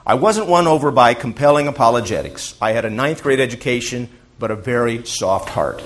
I 0.05 0.13
wasn't 0.13 0.47
won 0.47 0.67
over 0.67 0.91
by 0.91 1.13
compelling 1.13 1.67
apologetics. 1.67 2.55
I 2.61 2.71
had 2.71 2.85
a 2.85 2.89
ninth 2.89 3.23
grade 3.23 3.41
education, 3.41 4.09
but 4.39 4.51
a 4.51 4.55
very 4.55 5.05
soft 5.05 5.49
heart. 5.49 5.81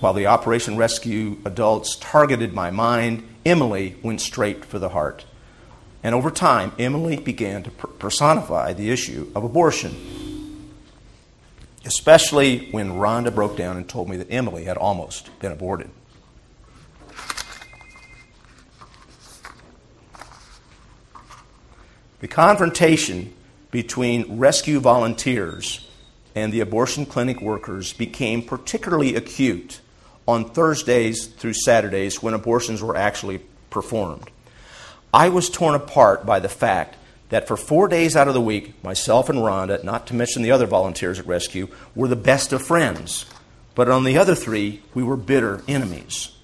While 0.00 0.14
the 0.14 0.26
Operation 0.26 0.76
Rescue 0.76 1.38
adults 1.44 1.96
targeted 1.96 2.52
my 2.52 2.70
mind, 2.70 3.26
Emily 3.44 3.96
went 4.02 4.20
straight 4.20 4.64
for 4.64 4.78
the 4.78 4.90
heart. 4.90 5.24
And 6.02 6.14
over 6.14 6.30
time, 6.30 6.72
Emily 6.78 7.16
began 7.16 7.62
to 7.62 7.70
personify 7.70 8.72
the 8.72 8.90
issue 8.90 9.30
of 9.34 9.42
abortion, 9.42 10.70
especially 11.84 12.68
when 12.70 12.92
Rhonda 12.92 13.34
broke 13.34 13.56
down 13.56 13.76
and 13.76 13.88
told 13.88 14.08
me 14.08 14.16
that 14.16 14.30
Emily 14.30 14.64
had 14.64 14.76
almost 14.76 15.36
been 15.38 15.52
aborted. 15.52 15.90
The 22.26 22.34
confrontation 22.34 23.32
between 23.70 24.38
rescue 24.38 24.80
volunteers 24.80 25.88
and 26.34 26.52
the 26.52 26.58
abortion 26.58 27.06
clinic 27.06 27.40
workers 27.40 27.92
became 27.92 28.42
particularly 28.42 29.14
acute 29.14 29.80
on 30.26 30.50
Thursdays 30.50 31.28
through 31.28 31.52
Saturdays 31.52 32.20
when 32.20 32.34
abortions 32.34 32.82
were 32.82 32.96
actually 32.96 33.42
performed. 33.70 34.28
I 35.14 35.28
was 35.28 35.48
torn 35.48 35.76
apart 35.76 36.26
by 36.26 36.40
the 36.40 36.48
fact 36.48 36.96
that 37.28 37.46
for 37.46 37.56
four 37.56 37.86
days 37.86 38.16
out 38.16 38.26
of 38.26 38.34
the 38.34 38.40
week, 38.40 38.82
myself 38.82 39.28
and 39.28 39.38
Rhonda, 39.38 39.84
not 39.84 40.08
to 40.08 40.14
mention 40.16 40.42
the 40.42 40.50
other 40.50 40.66
volunteers 40.66 41.20
at 41.20 41.28
Rescue, 41.28 41.68
were 41.94 42.08
the 42.08 42.16
best 42.16 42.52
of 42.52 42.60
friends. 42.60 43.24
But 43.76 43.88
on 43.88 44.02
the 44.02 44.18
other 44.18 44.34
three, 44.34 44.82
we 44.94 45.04
were 45.04 45.16
bitter 45.16 45.62
enemies. 45.68 46.35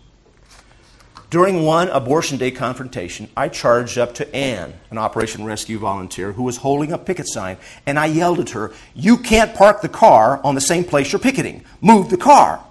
During 1.32 1.62
one 1.62 1.88
abortion 1.88 2.36
day 2.36 2.50
confrontation, 2.50 3.26
I 3.34 3.48
charged 3.48 3.96
up 3.96 4.12
to 4.16 4.34
Anne, 4.36 4.74
an 4.90 4.98
Operation 4.98 5.46
Rescue 5.46 5.78
volunteer, 5.78 6.32
who 6.32 6.42
was 6.42 6.58
holding 6.58 6.92
a 6.92 6.98
picket 6.98 7.26
sign, 7.26 7.56
and 7.86 7.98
I 7.98 8.04
yelled 8.04 8.38
at 8.38 8.50
her, 8.50 8.70
You 8.94 9.16
can't 9.16 9.54
park 9.54 9.80
the 9.80 9.88
car 9.88 10.42
on 10.44 10.54
the 10.54 10.60
same 10.60 10.84
place 10.84 11.10
you're 11.10 11.18
picketing. 11.18 11.64
Move 11.80 12.10
the 12.10 12.18
car. 12.18 12.62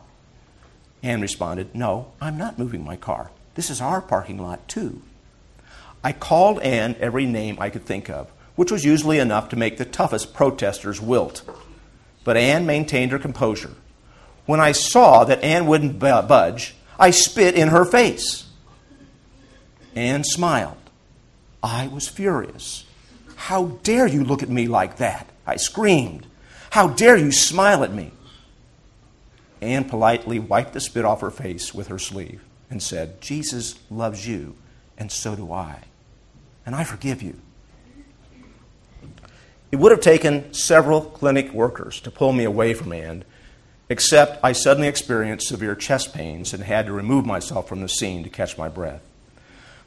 Anne 1.01 1.21
responded, 1.21 1.73
No, 1.73 2.11
I'm 2.21 2.37
not 2.37 2.59
moving 2.59 2.85
my 2.85 2.95
car. 2.95 3.31
This 3.55 3.71
is 3.71 3.81
our 3.81 3.99
parking 3.99 4.37
lot, 4.37 4.67
too. 4.67 5.01
I 6.03 6.11
called 6.11 6.59
Anne 6.59 6.95
every 6.99 7.25
name 7.25 7.57
I 7.59 7.71
could 7.71 7.87
think 7.87 8.11
of, 8.11 8.29
which 8.55 8.71
was 8.71 8.85
usually 8.85 9.17
enough 9.17 9.49
to 9.49 9.55
make 9.55 9.77
the 9.77 9.85
toughest 9.85 10.35
protesters 10.35 11.01
wilt. 11.01 11.41
But 12.23 12.37
Anne 12.37 12.67
maintained 12.67 13.11
her 13.11 13.17
composure. 13.17 13.73
When 14.45 14.59
I 14.59 14.71
saw 14.71 15.23
that 15.23 15.43
Anne 15.43 15.65
wouldn't 15.65 15.97
budge, 15.97 16.75
I 16.99 17.09
spit 17.09 17.55
in 17.55 17.69
her 17.69 17.85
face. 17.85 18.49
Anne 19.95 20.23
smiled. 20.23 20.77
I 21.63 21.87
was 21.87 22.07
furious. 22.07 22.85
How 23.35 23.65
dare 23.83 24.07
you 24.07 24.23
look 24.23 24.43
at 24.43 24.49
me 24.49 24.67
like 24.67 24.97
that? 24.97 25.27
I 25.45 25.57
screamed. 25.57 26.25
How 26.71 26.87
dare 26.87 27.17
you 27.17 27.31
smile 27.31 27.83
at 27.83 27.93
me? 27.93 28.11
Anne 29.61 29.85
politely 29.85 30.39
wiped 30.39 30.73
the 30.73 30.79
spit 30.79 31.05
off 31.05 31.21
her 31.21 31.31
face 31.31 31.73
with 31.73 31.87
her 31.87 31.99
sleeve 31.99 32.41
and 32.69 32.81
said, 32.81 33.21
Jesus 33.21 33.79
loves 33.91 34.27
you, 34.27 34.55
and 34.97 35.11
so 35.11 35.35
do 35.35 35.51
I. 35.51 35.83
And 36.65 36.73
I 36.73 36.83
forgive 36.83 37.21
you. 37.21 37.35
It 39.71 39.77
would 39.77 39.91
have 39.91 40.01
taken 40.01 40.53
several 40.53 41.01
clinic 41.01 41.51
workers 41.53 41.99
to 42.01 42.11
pull 42.11 42.33
me 42.33 42.43
away 42.43 42.73
from 42.73 42.91
Anne, 42.91 43.23
except 43.89 44.43
I 44.43 44.51
suddenly 44.51 44.87
experienced 44.87 45.47
severe 45.47 45.75
chest 45.75 46.13
pains 46.13 46.53
and 46.53 46.63
had 46.63 46.87
to 46.87 46.93
remove 46.93 47.25
myself 47.25 47.67
from 47.67 47.81
the 47.81 47.89
scene 47.89 48.23
to 48.23 48.29
catch 48.29 48.57
my 48.57 48.67
breath. 48.67 49.01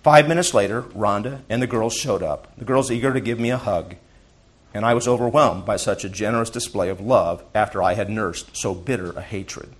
Five 0.05 0.29
minutes 0.29 0.53
later, 0.53 0.83
Rhonda 0.83 1.41
and 1.49 1.63
the 1.63 1.67
girls 1.67 1.95
showed 1.95 2.23
up, 2.23 2.55
the 2.59 2.67
girls 2.67 2.91
eager 2.91 3.15
to 3.15 3.23
give 3.23 3.41
me 3.41 3.49
a 3.49 3.57
hug, 3.57 3.95
and 4.75 4.85
I 4.85 4.93
was 4.93 5.09
overwhelmed 5.09 5.65
by 5.65 5.77
such 5.77 6.05
a 6.05 6.11
generous 6.11 6.51
display 6.51 6.91
of 6.91 7.01
love 7.01 7.43
after 7.55 7.83
I 7.83 7.95
had 7.95 8.11
nursed 8.11 8.55
so 8.55 8.75
bitter 8.75 9.13
a 9.13 9.23
hatred. 9.23 9.71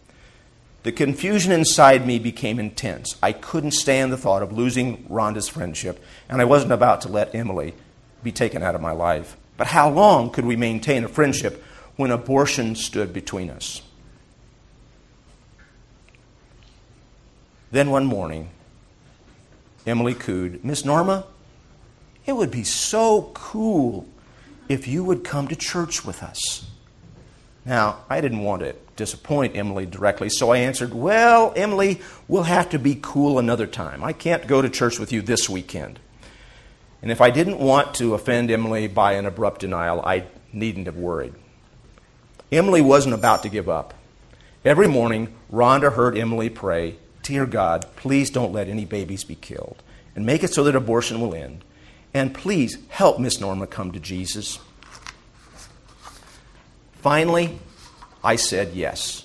The 0.83 0.93
confusion 0.93 1.53
inside 1.53 2.07
me 2.07 2.19
became 2.19 2.59
intense. 2.59 3.17
I 3.23 3.33
couldn't 3.33 3.73
stand 3.73 4.11
the 4.11 4.17
thought 4.17 4.43
of 4.43 4.51
losing 4.51 5.05
Rhonda's 5.09 5.49
friendship, 5.49 6.03
and 6.27 6.41
I 6.41 6.47
wasn't 6.47 6.73
about 6.73 7.03
to 7.03 7.09
let 7.09 7.35
Emily 7.35 7.75
be 8.23 8.33
taken 8.33 8.63
out 8.63 8.75
of 8.75 8.81
my 8.81 8.93
life. 8.93 9.37
But 9.59 9.67
how 9.67 9.91
long 9.91 10.31
could 10.31 10.47
we 10.47 10.57
maintain 10.57 11.05
a 11.05 11.09
friendship 11.09 11.63
when 11.97 12.11
abortion 12.11 12.77
stood 12.77 13.13
between 13.13 13.51
us? 13.51 13.83
Then 17.71 17.91
one 17.91 18.07
morning, 18.07 18.49
Emily 19.87 20.15
cooed, 20.15 20.65
Miss 20.65 20.85
Norma, 20.85 21.25
it 22.27 22.33
would 22.33 22.51
be 22.51 22.65
so 22.65 23.31
cool 23.35 24.07
if 24.69 24.89
you 24.89 25.05
would 25.05 25.25
come 25.25 25.49
to 25.49 25.57
church 25.57 26.05
with 26.05 26.23
us. 26.23 26.67
Now, 27.67 27.99
I 28.09 28.21
didn't 28.21 28.43
want 28.43 28.63
to 28.63 28.75
disappoint 28.97 29.57
Emily 29.57 29.87
directly, 29.87 30.29
so 30.29 30.51
I 30.51 30.59
answered, 30.59 30.95
Well, 30.95 31.53
Emily, 31.57 32.01
we'll 32.29 32.45
have 32.45 32.71
to 32.71 32.79
be 32.79 32.99
cool 33.01 33.39
another 33.39 33.67
time. 33.67 34.05
I 34.05 34.13
can't 34.13 34.47
go 34.47 34.63
to 34.63 34.69
church 34.69 34.99
with 34.99 35.13
you 35.13 35.23
this 35.23 35.49
weekend. 35.49 35.99
And 37.03 37.11
if 37.11 37.21
I 37.21 37.31
didn't 37.31 37.59
want 37.59 37.95
to 37.97 38.15
offend 38.15 38.51
Emily 38.51 38.87
by 38.87 39.13
an 39.13 39.27
abrupt 39.27 39.61
denial, 39.61 40.01
I 40.05 40.25
needn't 40.53 40.87
have 40.87 40.97
worried. 40.97 41.35
Emily 42.51 42.81
wasn't 42.81 43.15
about 43.15 43.43
to 43.43 43.49
give 43.49 43.69
up. 43.69 43.95
Every 44.65 44.89
morning, 44.89 45.35
Rhonda 45.53 45.93
heard 45.93 46.17
Emily 46.17 46.49
pray, 46.49 46.97
Dear 47.25 47.47
God, 47.47 47.87
please 47.97 48.29
don't 48.29 48.53
let 48.53 48.69
any 48.69 48.85
babies 48.85 49.25
be 49.25 49.35
killed, 49.35 49.83
and 50.15 50.27
make 50.27 50.45
it 50.45 50.53
so 50.53 50.63
that 50.65 50.77
abortion 50.77 51.21
will 51.21 51.35
end. 51.35 51.65
And 52.13 52.35
please 52.35 52.79
help 52.91 53.19
Miss 53.19 53.41
Norma 53.41 53.67
come 53.67 53.93
to 53.93 53.99
Jesus. 53.99 54.59
Finally, 57.01 57.59
I 58.23 58.37
said 58.37 58.75
yes. 58.75 59.25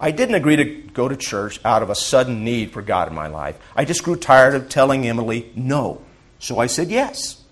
I 0.00 0.10
didn't 0.10 0.34
agree 0.34 0.56
to 0.56 0.64
go 0.64 1.08
to 1.08 1.16
church 1.16 1.60
out 1.64 1.82
of 1.82 1.90
a 1.90 1.94
sudden 1.94 2.44
need 2.44 2.72
for 2.72 2.82
God 2.82 3.08
in 3.08 3.14
my 3.14 3.28
life. 3.28 3.56
I 3.74 3.84
just 3.84 4.02
grew 4.02 4.16
tired 4.16 4.56
of 4.56 4.68
telling 4.68 5.06
Emily 5.06 5.52
no. 5.54 6.02
So 6.40 6.58
I 6.58 6.66
said 6.66 6.88
yes. 6.88 7.42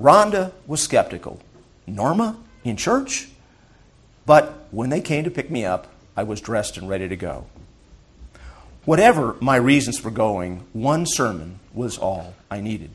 Rhonda 0.00 0.52
was 0.66 0.82
skeptical. 0.82 1.40
Norma 1.86 2.36
in 2.64 2.76
church? 2.76 3.28
But 4.26 4.66
when 4.72 4.90
they 4.90 5.00
came 5.00 5.22
to 5.24 5.30
pick 5.30 5.48
me 5.48 5.64
up, 5.64 5.86
I 6.16 6.24
was 6.24 6.40
dressed 6.40 6.76
and 6.76 6.88
ready 6.88 7.08
to 7.08 7.16
go. 7.16 7.46
Whatever 8.86 9.34
my 9.40 9.56
reasons 9.56 9.98
for 9.98 10.12
going, 10.12 10.62
one 10.72 11.06
sermon 11.06 11.58
was 11.74 11.98
all 11.98 12.34
I 12.48 12.60
needed. 12.60 12.90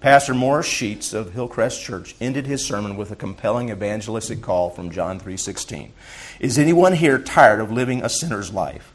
Pastor 0.00 0.32
Morris 0.32 0.68
Sheats 0.68 1.12
of 1.12 1.32
Hillcrest 1.32 1.82
Church 1.82 2.14
ended 2.20 2.46
his 2.46 2.64
sermon 2.64 2.96
with 2.96 3.10
a 3.10 3.16
compelling 3.16 3.68
evangelistic 3.68 4.40
call 4.40 4.70
from 4.70 4.92
John 4.92 5.18
3:16. 5.18 5.90
Is 6.38 6.56
anyone 6.56 6.92
here 6.92 7.18
tired 7.18 7.58
of 7.58 7.72
living 7.72 8.00
a 8.00 8.08
sinner's 8.08 8.52
life? 8.52 8.92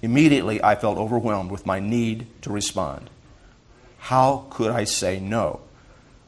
Immediately 0.00 0.64
I 0.64 0.74
felt 0.74 0.96
overwhelmed 0.96 1.50
with 1.50 1.66
my 1.66 1.80
need 1.80 2.26
to 2.40 2.50
respond. 2.50 3.10
How 3.98 4.46
could 4.48 4.70
I 4.72 4.84
say 4.84 5.20
no? 5.20 5.60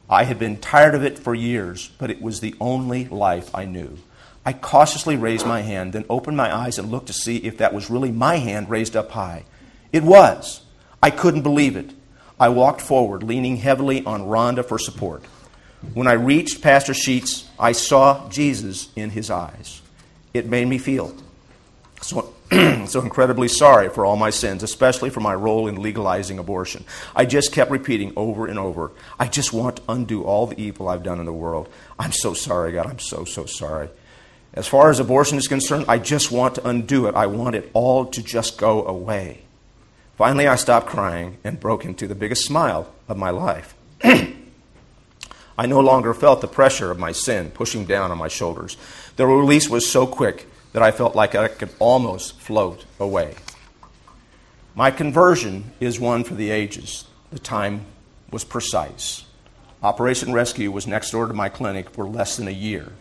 I 0.07 0.25
had 0.25 0.37
been 0.37 0.57
tired 0.57 0.93
of 0.93 1.03
it 1.03 1.17
for 1.17 1.33
years, 1.33 1.89
but 1.97 2.11
it 2.11 2.21
was 2.21 2.41
the 2.41 2.53
only 2.61 3.05
life 3.05 3.49
I 3.55 3.65
knew. 3.65 3.97
I 4.49 4.53
cautiously 4.53 5.15
raised 5.15 5.45
my 5.45 5.61
hand, 5.61 5.93
then 5.93 6.05
opened 6.09 6.35
my 6.35 6.51
eyes 6.51 6.79
and 6.79 6.89
looked 6.89 7.05
to 7.05 7.13
see 7.13 7.37
if 7.37 7.59
that 7.59 7.71
was 7.71 7.91
really 7.91 8.11
my 8.11 8.37
hand 8.37 8.67
raised 8.67 8.95
up 8.95 9.11
high. 9.11 9.43
It 9.93 10.01
was. 10.01 10.63
I 11.03 11.11
couldn't 11.11 11.43
believe 11.43 11.75
it. 11.75 11.91
I 12.39 12.49
walked 12.49 12.81
forward, 12.81 13.21
leaning 13.21 13.57
heavily 13.57 14.03
on 14.05 14.23
Rhonda 14.23 14.65
for 14.65 14.79
support. 14.79 15.23
When 15.93 16.07
I 16.07 16.13
reached 16.13 16.63
Pastor 16.63 16.95
Sheats, 16.95 17.47
I 17.59 17.73
saw 17.73 18.27
Jesus 18.29 18.89
in 18.95 19.11
his 19.11 19.29
eyes. 19.29 19.83
It 20.33 20.47
made 20.47 20.67
me 20.67 20.79
feel 20.79 21.15
so, 22.01 22.33
so 22.87 23.01
incredibly 23.01 23.49
sorry 23.49 23.89
for 23.89 24.03
all 24.03 24.15
my 24.15 24.31
sins, 24.31 24.63
especially 24.63 25.11
for 25.11 25.19
my 25.19 25.35
role 25.35 25.67
in 25.67 25.79
legalizing 25.79 26.39
abortion. 26.39 26.85
I 27.15 27.25
just 27.25 27.51
kept 27.51 27.69
repeating 27.69 28.13
over 28.15 28.47
and 28.47 28.57
over, 28.57 28.93
I 29.19 29.27
just 29.27 29.53
want 29.53 29.75
to 29.75 29.83
undo 29.89 30.23
all 30.23 30.47
the 30.47 30.59
evil 30.59 30.89
I've 30.89 31.03
done 31.03 31.19
in 31.19 31.27
the 31.27 31.33
world. 31.33 31.69
I'm 31.99 32.13
so 32.13 32.33
sorry, 32.33 32.71
God. 32.71 32.87
I'm 32.87 32.97
so, 32.97 33.25
so 33.25 33.45
sorry. 33.45 33.89
As 34.53 34.67
far 34.67 34.89
as 34.89 34.99
abortion 34.99 35.37
is 35.37 35.47
concerned, 35.47 35.85
I 35.87 35.99
just 35.99 36.31
want 36.31 36.55
to 36.55 36.67
undo 36.67 37.07
it. 37.07 37.15
I 37.15 37.27
want 37.27 37.55
it 37.55 37.69
all 37.73 38.05
to 38.07 38.23
just 38.23 38.57
go 38.57 38.85
away. 38.85 39.43
Finally, 40.17 40.47
I 40.47 40.55
stopped 40.55 40.87
crying 40.87 41.37
and 41.43 41.59
broke 41.59 41.85
into 41.85 42.07
the 42.07 42.15
biggest 42.15 42.45
smile 42.45 42.91
of 43.07 43.17
my 43.17 43.29
life. 43.29 43.75
I 44.03 45.65
no 45.65 45.79
longer 45.79 46.13
felt 46.13 46.41
the 46.41 46.47
pressure 46.47 46.89
of 46.89 46.99
my 46.99 47.11
sin 47.11 47.51
pushing 47.51 47.85
down 47.85 48.11
on 48.11 48.17
my 48.17 48.27
shoulders. 48.27 48.77
The 49.17 49.27
release 49.27 49.69
was 49.69 49.89
so 49.89 50.07
quick 50.07 50.47
that 50.73 50.81
I 50.81 50.91
felt 50.91 51.15
like 51.15 51.35
I 51.35 51.47
could 51.47 51.69
almost 51.79 52.39
float 52.39 52.85
away. 52.99 53.35
My 54.75 54.91
conversion 54.91 55.71
is 55.79 55.99
one 55.99 56.23
for 56.23 56.35
the 56.35 56.49
ages. 56.49 57.05
The 57.31 57.39
time 57.39 57.85
was 58.31 58.43
precise. 58.43 59.25
Operation 59.83 60.33
Rescue 60.33 60.71
was 60.71 60.87
next 60.87 61.11
door 61.11 61.27
to 61.27 61.33
my 61.33 61.49
clinic 61.49 61.89
for 61.89 62.05
less 62.05 62.37
than 62.37 62.47
a 62.47 62.51
year. 62.51 62.93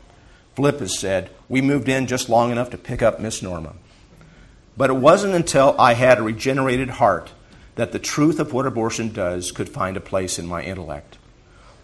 Has 0.59 0.99
said, 0.99 1.31
We 1.49 1.61
moved 1.61 1.89
in 1.89 2.07
just 2.07 2.29
long 2.29 2.51
enough 2.51 2.71
to 2.71 2.79
pick 2.79 3.03
up 3.03 3.21
Miss 3.21 3.43
Norma. 3.43 3.75
But 4.77 4.91
it 4.91 4.97
wasn't 4.97 5.35
until 5.35 5.75
I 5.79 5.95
had 5.95 6.19
a 6.19 6.23
regenerated 6.23 6.91
heart 6.91 7.31
that 7.75 7.93
the 7.93 7.99
truth 7.99 8.41
of 8.41 8.53
what 8.53 8.67
abortion 8.67 9.13
does 9.13 9.53
could 9.53 9.69
find 9.69 9.97
a 9.97 10.01
place 10.01 10.39
in 10.39 10.47
my 10.47 10.63
intellect. 10.63 11.19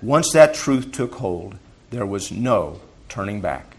Once 0.03 0.33
that 0.33 0.55
truth 0.55 0.93
took 0.93 1.15
hold, 1.15 1.57
there 1.91 2.05
was 2.05 2.31
no 2.33 2.81
turning 3.09 3.41
back. 3.41 3.77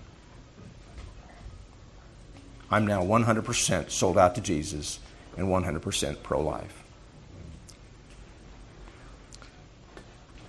I'm 2.71 2.87
now 2.87 3.03
100% 3.03 3.91
sold 3.91 4.17
out 4.17 4.35
to 4.35 4.41
Jesus 4.41 4.99
and 5.37 5.47
100% 5.47 6.23
pro 6.23 6.41
life. 6.41 6.83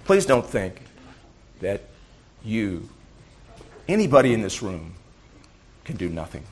Please 0.05 0.25
don't 0.25 0.47
think 0.47 0.81
that 1.61 1.83
you, 2.45 2.89
anybody 3.89 4.33
in 4.33 4.43
this 4.43 4.63
room, 4.63 4.95
can 5.85 5.97
do 5.97 6.09
nothing 6.09 6.45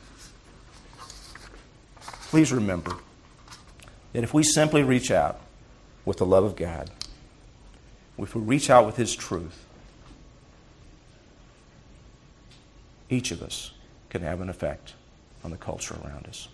please 2.35 2.53
remember 2.53 2.97
that 4.13 4.25
if 4.25 4.35
we 4.35 4.43
simply 4.43 4.83
reach 4.83 5.13
out 5.13 5.41
with 6.05 6.17
the 6.17 6.27
love 6.27 6.43
of 6.43 6.57
God, 6.57 6.91
if 8.19 8.35
we 8.35 8.41
reach 8.41 8.71
out 8.71 8.85
with 8.87 8.97
His 8.97 9.15
truth, 9.15 9.65
each 13.09 13.31
of 13.31 13.41
us 13.41 13.71
can 14.11 14.23
have 14.23 14.41
an 14.41 14.49
effect 14.49 14.95
on 15.45 15.53
the 15.53 15.57
culture 15.57 15.97
around 16.05 16.27
us. 16.27 16.49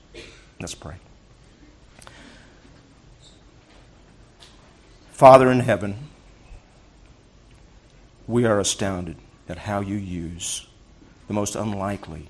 Let's 0.61 0.75
pray. 0.75 0.97
Father 5.13 5.51
in 5.51 5.61
heaven, 5.61 5.97
we 8.27 8.45
are 8.45 8.61
astounded 8.61 9.17
at 9.49 9.57
how 9.57 9.81
you 9.81 9.97
use 9.97 10.67
the 11.31 11.35
most 11.35 11.55
unlikely 11.55 12.27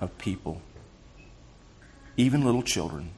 of 0.00 0.18
people 0.18 0.60
even 2.16 2.44
little 2.44 2.64
children, 2.64 3.10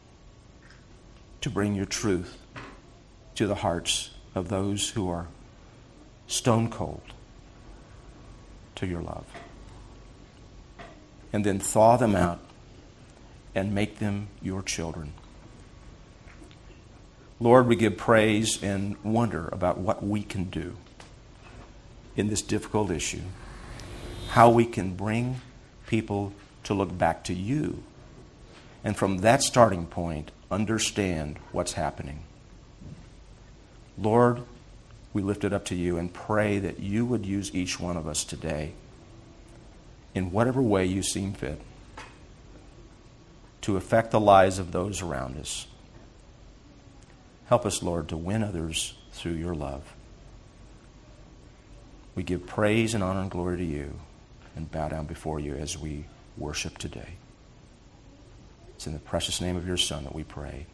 to 1.41 1.49
bring 1.49 1.75
your 1.75 1.87
truth 1.87 2.39
to 3.35 3.47
the 3.47 3.55
hearts 3.57 4.11
of 4.35 4.51
those 4.51 4.91
who 4.91 5.09
are 5.09 5.27
stone 6.27 6.69
cold 6.71 7.01
to 8.75 8.87
your 8.87 9.01
love. 9.01 9.25
And 11.33 11.47
then 11.47 11.59
thaw 11.59 11.97
them 11.97 12.15
out 12.15 12.41
and 13.55 13.75
make 13.75 14.01
them 14.01 14.29
your 14.43 14.61
children. 14.63 15.15
Lord, 17.41 17.67
we 17.67 17.77
give 17.77 17.97
praise 17.97 18.63
and 18.63 18.97
wonder 19.03 19.49
about 19.51 19.79
what 19.79 20.05
we 20.05 20.23
can 20.23 20.45
do 20.45 20.77
in 22.17 22.29
this 22.29 22.43
difficult 22.43 22.91
issue, 22.91 23.23
how 24.31 24.51
we 24.51 24.67
can 24.67 24.95
bring 24.95 25.41
people 25.87 26.33
to 26.65 26.75
look 26.75 26.97
back 26.97 27.25
to 27.25 27.35
you 27.35 27.83
and 28.85 28.95
from 28.95 29.19
that 29.19 29.43
starting 29.43 29.87
point, 29.87 30.31
understand 30.51 31.39
what's 31.51 31.73
happening. 31.73 32.25
Lord, 33.97 34.43
we 35.15 35.23
lift 35.23 35.43
it 35.43 35.55
up 35.55 35.65
to 35.67 35.75
you 35.75 35.97
and 35.97 36.13
pray 36.13 36.59
that 36.59 36.81
you 36.81 37.07
would 37.07 37.25
use 37.25 37.55
each 37.55 37.81
one 37.81 37.97
of 37.97 38.07
us 38.07 38.25
today 38.25 38.75
in 40.15 40.31
whatever 40.31 40.61
way 40.61 40.85
you 40.85 41.03
seem 41.03 41.33
fit 41.33 41.61
to 43.63 43.79
affect 43.79 44.11
the 44.11 44.21
lives 44.21 44.59
of 44.59 44.73
those 44.73 45.01
around 45.01 45.39
us. 45.39 45.67
Help 47.47 47.65
us, 47.65 47.83
Lord, 47.83 48.09
to 48.11 48.17
win 48.17 48.43
others 48.43 48.95
through 49.13 49.33
your 49.33 49.55
love. 49.55 49.95
We 52.15 52.23
give 52.23 52.47
praise 52.47 52.95
and 52.95 53.03
honor 53.03 53.23
and 53.23 53.31
glory 53.31 53.57
to 53.57 53.65
you 53.65 53.99
and 54.57 54.71
bow 54.71 54.89
down 54.89 55.07
before 55.07 55.41
you 55.41 55.55
as 55.55 55.79
we 55.79 56.05
worship 56.37 56.79
today. 56.79 57.15
It's 58.75 58.87
in 58.87 58.93
the 58.93 58.99
precious 58.99 59.41
name 59.41 59.57
of 59.57 59.67
your 59.67 59.77
Son 59.77 60.05
that 60.05 60.15
we 60.15 60.25
pray. 60.25 60.67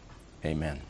Amen. 0.45 0.81